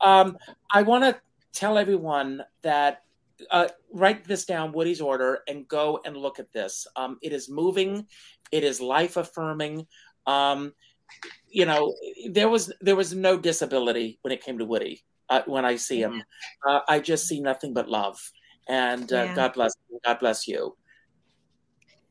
[0.00, 0.38] Um,
[0.72, 1.20] I want to
[1.52, 3.02] tell everyone that
[3.50, 6.86] uh, write this down, Woody's order, and go and look at this.
[6.96, 8.06] Um, it is moving.
[8.52, 9.86] It is life affirming.
[10.26, 10.72] Um,
[11.48, 11.94] you know,
[12.30, 16.00] there was there was no disability when it came to Woody uh, when I see
[16.00, 16.22] him.
[16.66, 18.18] Uh, I just see nothing but love,
[18.68, 19.34] and uh, yeah.
[19.34, 19.74] God bless
[20.04, 20.76] God bless you.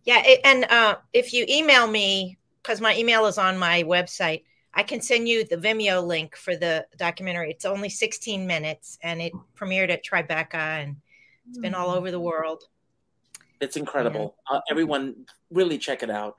[0.03, 4.43] Yeah, it, and uh, if you email me because my email is on my website,
[4.73, 7.51] I can send you the Vimeo link for the documentary.
[7.51, 10.97] It's only 16 minutes, and it premiered at Tribeca, and
[11.49, 12.63] it's been all over the world.
[13.59, 14.35] It's incredible.
[14.49, 14.57] Yeah.
[14.57, 16.35] Uh, everyone, really check it out.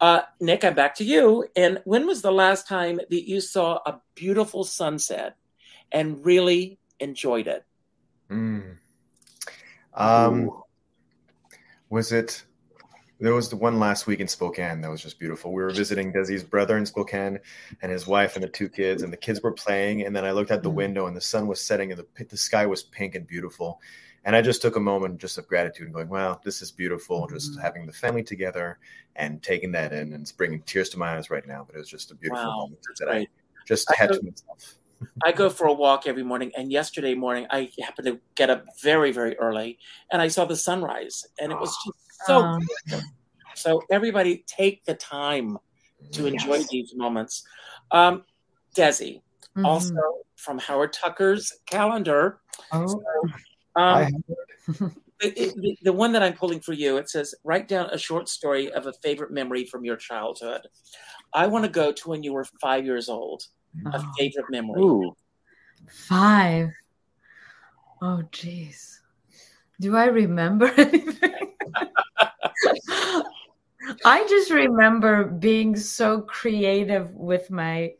[0.00, 1.46] Uh, Nick, I'm back to you.
[1.54, 5.36] And when was the last time that you saw a beautiful sunset
[5.92, 7.64] and really enjoyed it?
[8.30, 8.78] Mm.
[9.94, 10.50] Um,
[11.90, 12.42] was it?
[13.20, 15.52] There was the one last week in Spokane that was just beautiful.
[15.52, 17.38] We were visiting Desi's brother in Spokane
[17.80, 20.02] and his wife and the two kids, and the kids were playing.
[20.02, 20.74] And then I looked out the mm.
[20.74, 23.80] window, and the sun was setting, and the the sky was pink and beautiful.
[24.24, 27.22] And I just took a moment just of gratitude and going, wow, this is beautiful.
[27.22, 27.34] Mm-hmm.
[27.34, 28.78] Just having the family together
[29.16, 31.64] and taking that in, and it's bringing tears to my eyes right now.
[31.66, 32.60] But it was just a beautiful wow.
[32.60, 33.26] moment that I
[33.66, 34.74] just I had go, to myself.
[35.24, 38.64] I go for a walk every morning, and yesterday morning I happened to get up
[38.82, 39.78] very, very early,
[40.12, 42.38] and I saw the sunrise, and it was just so.
[42.38, 42.62] Um,
[43.54, 45.58] so everybody, take the time
[46.12, 46.68] to enjoy yes.
[46.68, 47.44] these moments.
[47.90, 48.24] Um,
[48.74, 49.66] Desi, mm-hmm.
[49.66, 49.94] also
[50.36, 52.40] from Howard Tucker's calendar.
[52.72, 52.86] Oh.
[52.86, 53.02] So,
[53.76, 54.24] um,
[55.20, 58.72] the, the one that I'm pulling for you, it says, write down a short story
[58.72, 60.62] of a favorite memory from your childhood.
[61.32, 63.44] I want to go to when you were five years old
[63.86, 64.12] a oh.
[64.18, 64.82] favorite memory?
[64.82, 65.16] Ooh.
[65.88, 66.70] Five.
[68.00, 68.98] Oh, jeez.
[69.80, 71.54] Do I remember anything?
[74.04, 77.94] I just remember being so creative with my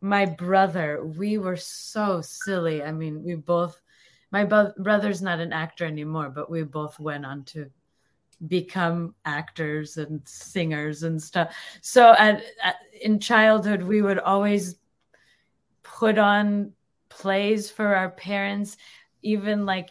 [0.00, 1.04] my brother.
[1.04, 2.82] We were so silly.
[2.82, 3.80] I mean, we both
[4.30, 7.70] my bo- brother's not an actor anymore, but we both went on to
[8.46, 11.54] become actors and singers and stuff.
[11.80, 14.76] So at, at, in childhood, we would always
[15.82, 16.72] put on
[17.08, 18.76] plays for our parents,
[19.22, 19.90] even like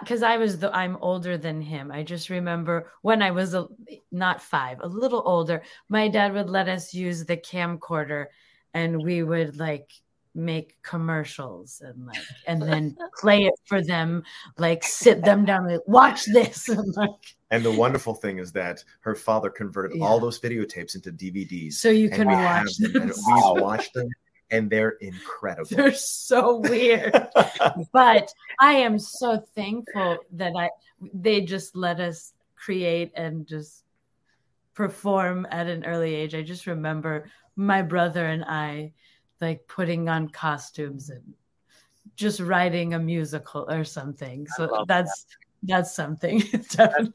[0.00, 1.92] because I, I, was the I'm older than him.
[1.92, 3.68] I just remember when I was a,
[4.10, 8.26] not five, a little older, my dad would let us use the camcorder,
[8.74, 9.92] and we would like
[10.36, 14.22] make commercials and like and then play it for them
[14.58, 18.84] like sit them down like watch this and like and the wonderful thing is that
[19.00, 20.04] her father converted yeah.
[20.04, 23.02] all those videotapes into DVDs so you can watch them, them.
[23.02, 24.08] and we watched them
[24.50, 27.12] and they're incredible they're so weird
[27.92, 28.30] but
[28.60, 30.70] I am so thankful that I
[31.14, 33.84] they just let us create and just
[34.74, 38.92] perform at an early age I just remember my brother and I
[39.40, 41.34] like putting on costumes and
[42.16, 44.46] just writing a musical or something.
[44.56, 45.36] So that's that.
[45.62, 46.42] that's something.
[46.76, 47.08] That's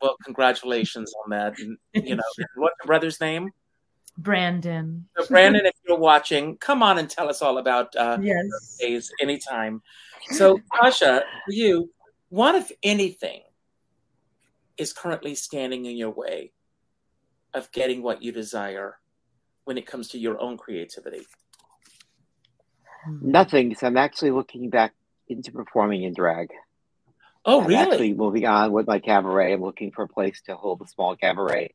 [0.00, 1.58] well, congratulations on that.
[1.58, 2.22] And, you know,
[2.56, 3.50] what's the brother's name?
[4.16, 5.06] Brandon.
[5.18, 8.76] So Brandon, if you're watching, come on and tell us all about uh, yes.
[8.78, 9.82] days anytime.
[10.30, 11.90] So, Tasha, for you,
[12.28, 13.42] what if anything
[14.76, 16.52] is currently standing in your way
[17.52, 18.99] of getting what you desire
[19.70, 21.24] when it comes to your own creativity?
[23.06, 23.72] Nothing.
[23.76, 24.94] So I'm actually looking back
[25.28, 26.48] into performing in drag.
[27.44, 27.92] Oh, I'm really?
[27.92, 29.52] actually moving on with my cabaret.
[29.52, 31.72] I'm looking for a place to hold a small cabaret.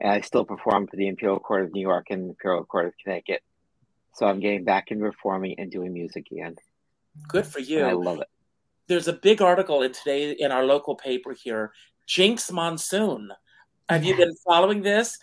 [0.00, 2.88] And I still perform for the Imperial Court of New York and the Imperial Court
[2.88, 3.42] of Connecticut.
[4.16, 6.56] So I'm getting back into performing and doing music again.
[7.26, 7.78] Good for you.
[7.78, 8.28] And I love it.
[8.86, 11.72] There's a big article in today in our local paper here.
[12.06, 13.30] Jinkx Monsoon.
[13.88, 15.18] Have you been following this?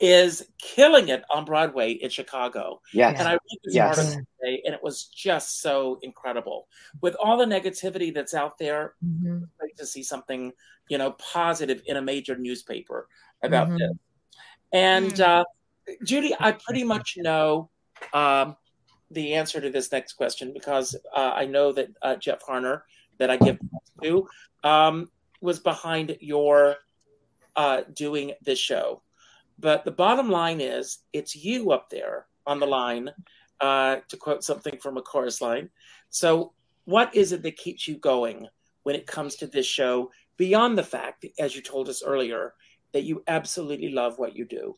[0.00, 2.80] Is killing it on Broadway in Chicago.
[2.92, 3.18] Yes.
[3.18, 3.98] And I read this Yes.
[3.98, 6.66] article today, and it was just so incredible.
[7.00, 9.42] With all the negativity that's out there, Mhm.
[9.44, 10.52] it's great to see something,
[10.88, 13.08] you know, positive in a major newspaper
[13.42, 13.78] about Mhm.
[13.78, 13.92] this.
[14.72, 15.44] And uh,
[16.04, 17.70] Judy, I pretty much know
[18.12, 18.56] um,
[19.10, 22.82] the answer to this next question because uh, I know that uh, Jeff Harner,
[23.18, 23.60] that I give
[24.02, 24.28] to,
[24.64, 26.78] um, was behind your
[27.54, 29.02] uh, doing this show.
[29.62, 33.10] But the bottom line is, it's you up there on the line,
[33.60, 35.70] uh, to quote something from a chorus line.
[36.10, 36.52] So,
[36.84, 38.48] what is it that keeps you going
[38.82, 42.54] when it comes to this show, beyond the fact, as you told us earlier,
[42.92, 44.74] that you absolutely love what you do?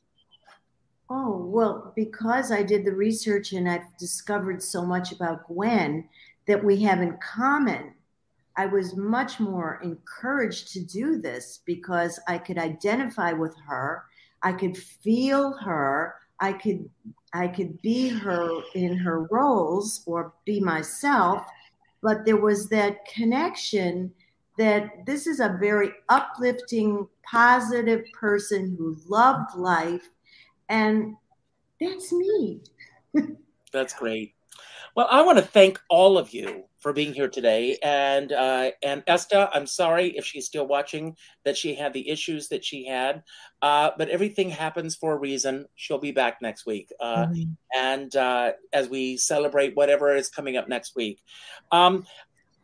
[1.09, 6.07] Oh, well, because I did the research and I've discovered so much about Gwen
[6.47, 7.95] that we have in common,
[8.57, 14.05] I was much more encouraged to do this because I could identify with her.
[14.45, 16.14] I could feel her.
[16.40, 16.88] I could
[17.32, 21.45] I could be her in her roles or be myself,
[22.01, 24.12] but there was that connection
[24.57, 30.09] that this is a very uplifting, positive person who loved life
[30.68, 31.16] and
[31.80, 32.61] that's me.
[33.72, 34.34] That's great.
[34.95, 39.03] Well, I want to thank all of you for being here today, and uh, and
[39.07, 41.16] Esta, I'm sorry if she's still watching
[41.47, 43.22] that she had the issues that she had,
[43.62, 45.64] uh, but everything happens for a reason.
[45.76, 47.57] She'll be back next week, uh, Mhm.
[47.74, 51.22] and uh, as we celebrate whatever is coming up next week,
[51.72, 52.05] um,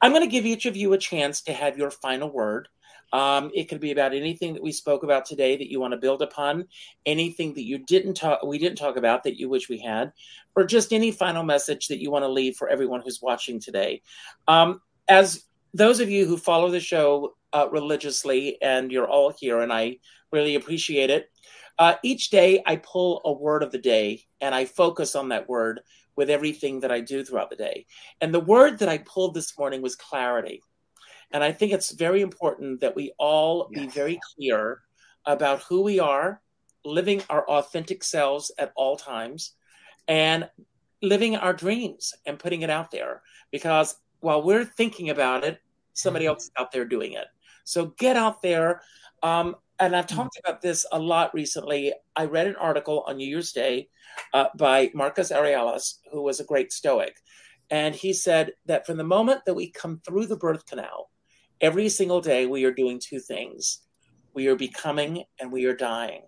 [0.03, 2.69] I'm going to give each of you a chance to have your final word.
[3.13, 5.99] Um, it could be about anything that we spoke about today that you want to
[5.99, 6.67] build upon,
[7.07, 10.13] anything that you didn't talk, we didn't talk about that you wish we had,
[10.55, 14.03] or just any final message that you want to leave for everyone who's watching today.
[14.47, 15.45] Um, as
[15.75, 19.99] those of you who follow the show uh, religiously, and you're all here, and I
[20.33, 21.31] really appreciate it.
[21.79, 25.49] Uh, each day, I pull a word of the day, and I focus on that
[25.49, 25.81] word
[26.17, 27.87] with everything that I do throughout the day.
[28.21, 30.63] And the word that I pulled this morning was clarity.
[31.33, 34.81] And I think it's very important that we all be very clear
[35.27, 36.41] about who we are,
[36.85, 39.53] living our authentic selves at all times,
[40.09, 40.49] and
[41.03, 43.23] living our dreams and putting it out there.
[43.51, 45.61] Because while we're thinking about it,
[45.93, 47.27] somebody else is out there doing it.
[47.65, 48.83] So get out there.
[49.23, 51.93] Um, and I've talked about this a lot recently.
[52.17, 53.89] I read an article on New Year's Day
[54.35, 57.17] uh, by Marcus Aurelius, who was a great Stoic.
[57.71, 61.10] And he said that from the moment that we come through the birth canal,
[61.61, 63.81] every single day we are doing two things
[64.35, 66.23] we are becoming and we are dying.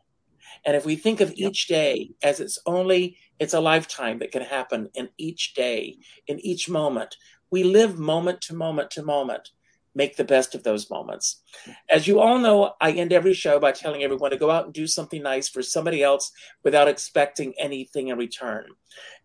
[0.65, 4.43] And if we think of each day as it's only it's a lifetime that can
[4.43, 7.17] happen in each day, in each moment,
[7.51, 9.51] we live moment to moment to moment.
[9.95, 11.43] Make the best of those moments.
[11.91, 14.73] As you all know, I end every show by telling everyone to go out and
[14.73, 16.33] do something nice for somebody else
[16.65, 18.65] without expecting anything in return.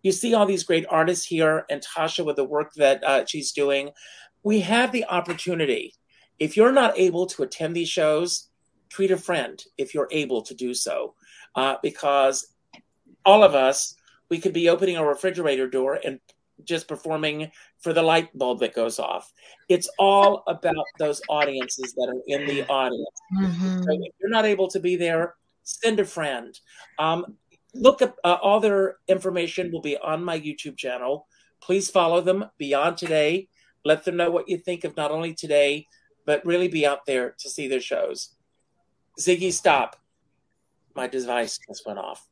[0.04, 3.54] You see all these great artists here, and Tasha with the work that uh, she's
[3.54, 3.92] doing.
[4.48, 5.94] We have the opportunity.
[6.40, 8.48] If you're not able to attend these shows,
[8.88, 11.16] treat a friend if you're able to do so,
[11.56, 12.54] uh, because
[13.26, 13.96] all of us,
[14.30, 16.22] we could be opening a refrigerator door and
[16.64, 19.34] just performing for the light bulb that goes off.
[19.68, 23.20] It's all about those audiences that are in the audience.
[23.34, 23.84] Mhm.
[23.84, 26.58] So if you're not able to be there, send a friend.
[27.00, 27.36] Um,
[27.74, 31.28] look up uh, all their information will be on my YouTube channel.
[31.60, 33.50] Please follow them beyond today.
[33.86, 35.88] Let them know what you think of not only today,
[36.26, 38.36] but really be out there to see their shows.
[39.20, 39.96] Ziggy, stop.
[40.96, 42.28] My device just went off.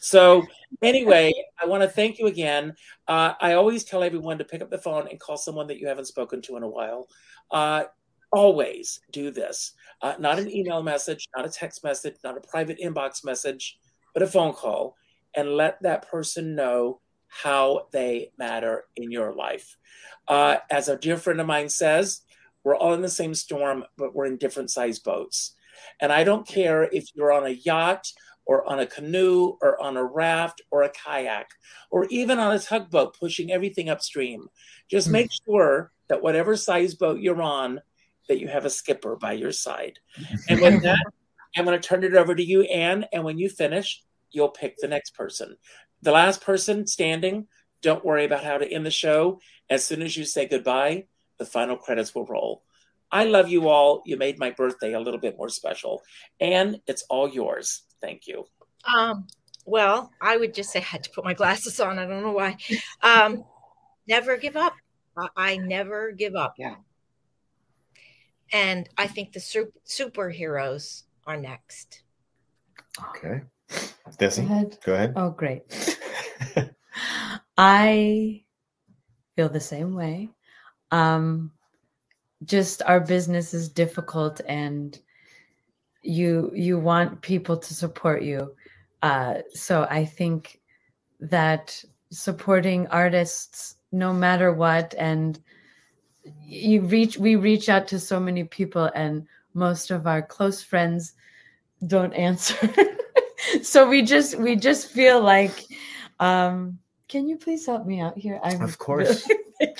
[0.00, 0.42] So,
[0.82, 2.74] anyway, I want to thank you again.
[3.06, 5.86] Uh, I always tell everyone to pick up the phone and call someone that you
[5.86, 7.08] haven't spoken to in a while.
[7.50, 7.84] Uh,
[8.32, 9.72] always do this.
[10.02, 13.78] Uh, not an email message, not a text message, not a private inbox message,
[14.14, 14.96] but a phone call,
[15.34, 17.00] and let that person know
[17.30, 19.76] how they matter in your life.
[20.28, 22.22] Uh, as a dear friend of mine says,
[22.64, 25.54] we're all in the same storm, but we're in different sized boats.
[26.00, 28.12] And I don't care if you're on a yacht
[28.44, 31.50] or on a canoe or on a raft or a kayak
[31.90, 34.48] or even on a tugboat pushing everything upstream.
[34.90, 37.80] Just make sure that whatever size boat you're on,
[38.28, 39.98] that you have a skipper by your side.
[40.48, 41.04] And with that,
[41.56, 43.06] I'm going to turn it over to you, Anne.
[43.12, 45.56] And when you finish, you'll pick the next person.
[46.02, 47.46] The last person standing,
[47.82, 49.40] don't worry about how to end the show.
[49.68, 51.06] As soon as you say goodbye,
[51.38, 52.62] the final credits will roll.
[53.12, 54.02] I love you all.
[54.06, 56.02] You made my birthday a little bit more special.
[56.40, 57.82] And it's all yours.
[58.00, 58.46] Thank you.
[58.96, 59.26] Um,
[59.66, 61.98] well, I would just say I had to put my glasses on.
[61.98, 62.56] I don't know why.
[63.02, 63.44] Um,
[64.06, 64.74] never give up.
[65.16, 66.54] I, I never give up.
[66.58, 66.76] Yeah.
[68.52, 72.02] And I think the super, superheroes are next.
[73.10, 73.42] Okay.
[74.18, 74.78] Go ahead.
[74.84, 75.12] go ahead.
[75.16, 75.62] Oh, great.
[77.58, 78.42] I
[79.36, 80.30] feel the same way.
[80.90, 81.52] Um,
[82.44, 84.98] just our business is difficult, and
[86.02, 88.54] you you want people to support you.
[89.02, 90.60] Uh, so I think
[91.20, 95.38] that supporting artists, no matter what, and
[96.42, 101.14] you reach we reach out to so many people, and most of our close friends
[101.86, 102.56] don't answer.
[103.62, 105.64] So we just we just feel like
[106.20, 106.78] um
[107.08, 109.28] can you please help me out here i'm Of course.
[109.60, 109.74] really-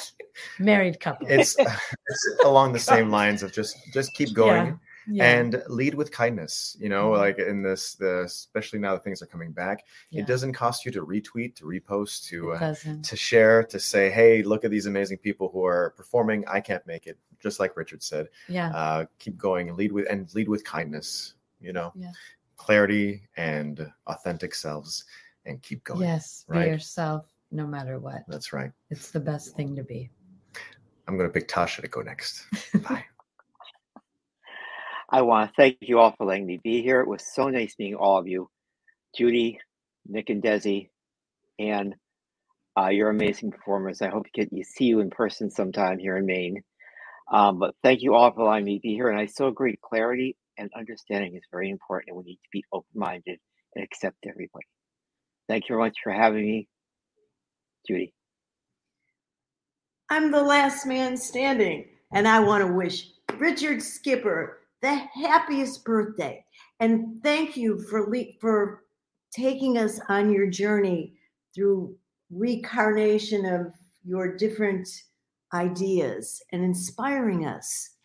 [0.58, 5.62] married couple It's it's along the same lines of just just keep going yeah, and
[5.68, 6.76] lead with kindness.
[6.78, 7.18] You know, Mhm.
[7.18, 10.84] like in this the especially now that things are coming back, yeah, it doesn't cost
[10.84, 14.86] you to retweet, to repost, to uh, to share, to say, hey, look at these
[14.86, 16.44] amazing people who are performing.
[16.46, 18.28] I can't make it, just like Richard said.
[18.48, 21.34] yeah Uh, keep going and lead with and lead with kindness.
[21.60, 22.12] You know, Yeah.
[22.61, 25.04] Clarity and authentic selves,
[25.46, 26.02] and keep going.
[26.02, 26.68] yes be right.
[26.68, 28.70] yourself no matter what That's right.
[28.90, 30.11] it's the best thing to be
[31.08, 32.44] I'm going to pick Tasha to go next.
[32.88, 33.04] Bye.
[35.11, 37.00] I want to thank you all for letting me be here.
[37.00, 38.48] It was so nice meeting all of you.
[39.16, 39.58] Judy,
[40.06, 40.90] Nick, and Desi,
[41.58, 41.96] and
[42.78, 44.02] uh, you're amazing performers.
[44.02, 46.62] I hope to get you see you in person sometime here in Maine.
[47.32, 49.08] Um, but thank you all for allowing me to be here.
[49.08, 52.64] And I so agree, clarity and understanding is very important, and we need to be
[52.72, 53.38] open-minded
[53.74, 54.66] and accept everybody.
[55.48, 56.68] Thank you very much for having me,
[57.86, 58.12] Judy.
[60.11, 63.08] I'm the last man standing, and I want to wish
[63.38, 66.44] Richard Skipper the happiest birthday.
[66.78, 68.84] And thank you for le- for
[69.32, 71.14] taking us on your journey
[71.54, 71.96] through
[72.30, 73.72] reincarnation of
[74.04, 74.88] your different
[75.52, 77.96] ideas and inspiring us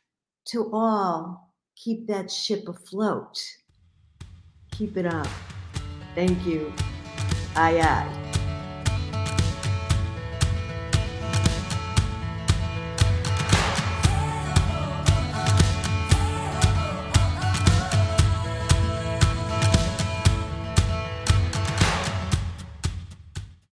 [0.46, 1.45] to all
[1.76, 3.40] keep that ship afloat.
[4.72, 5.28] Keep it up.
[6.16, 6.74] Thank you.
[7.56, 8.25] Aye, aye.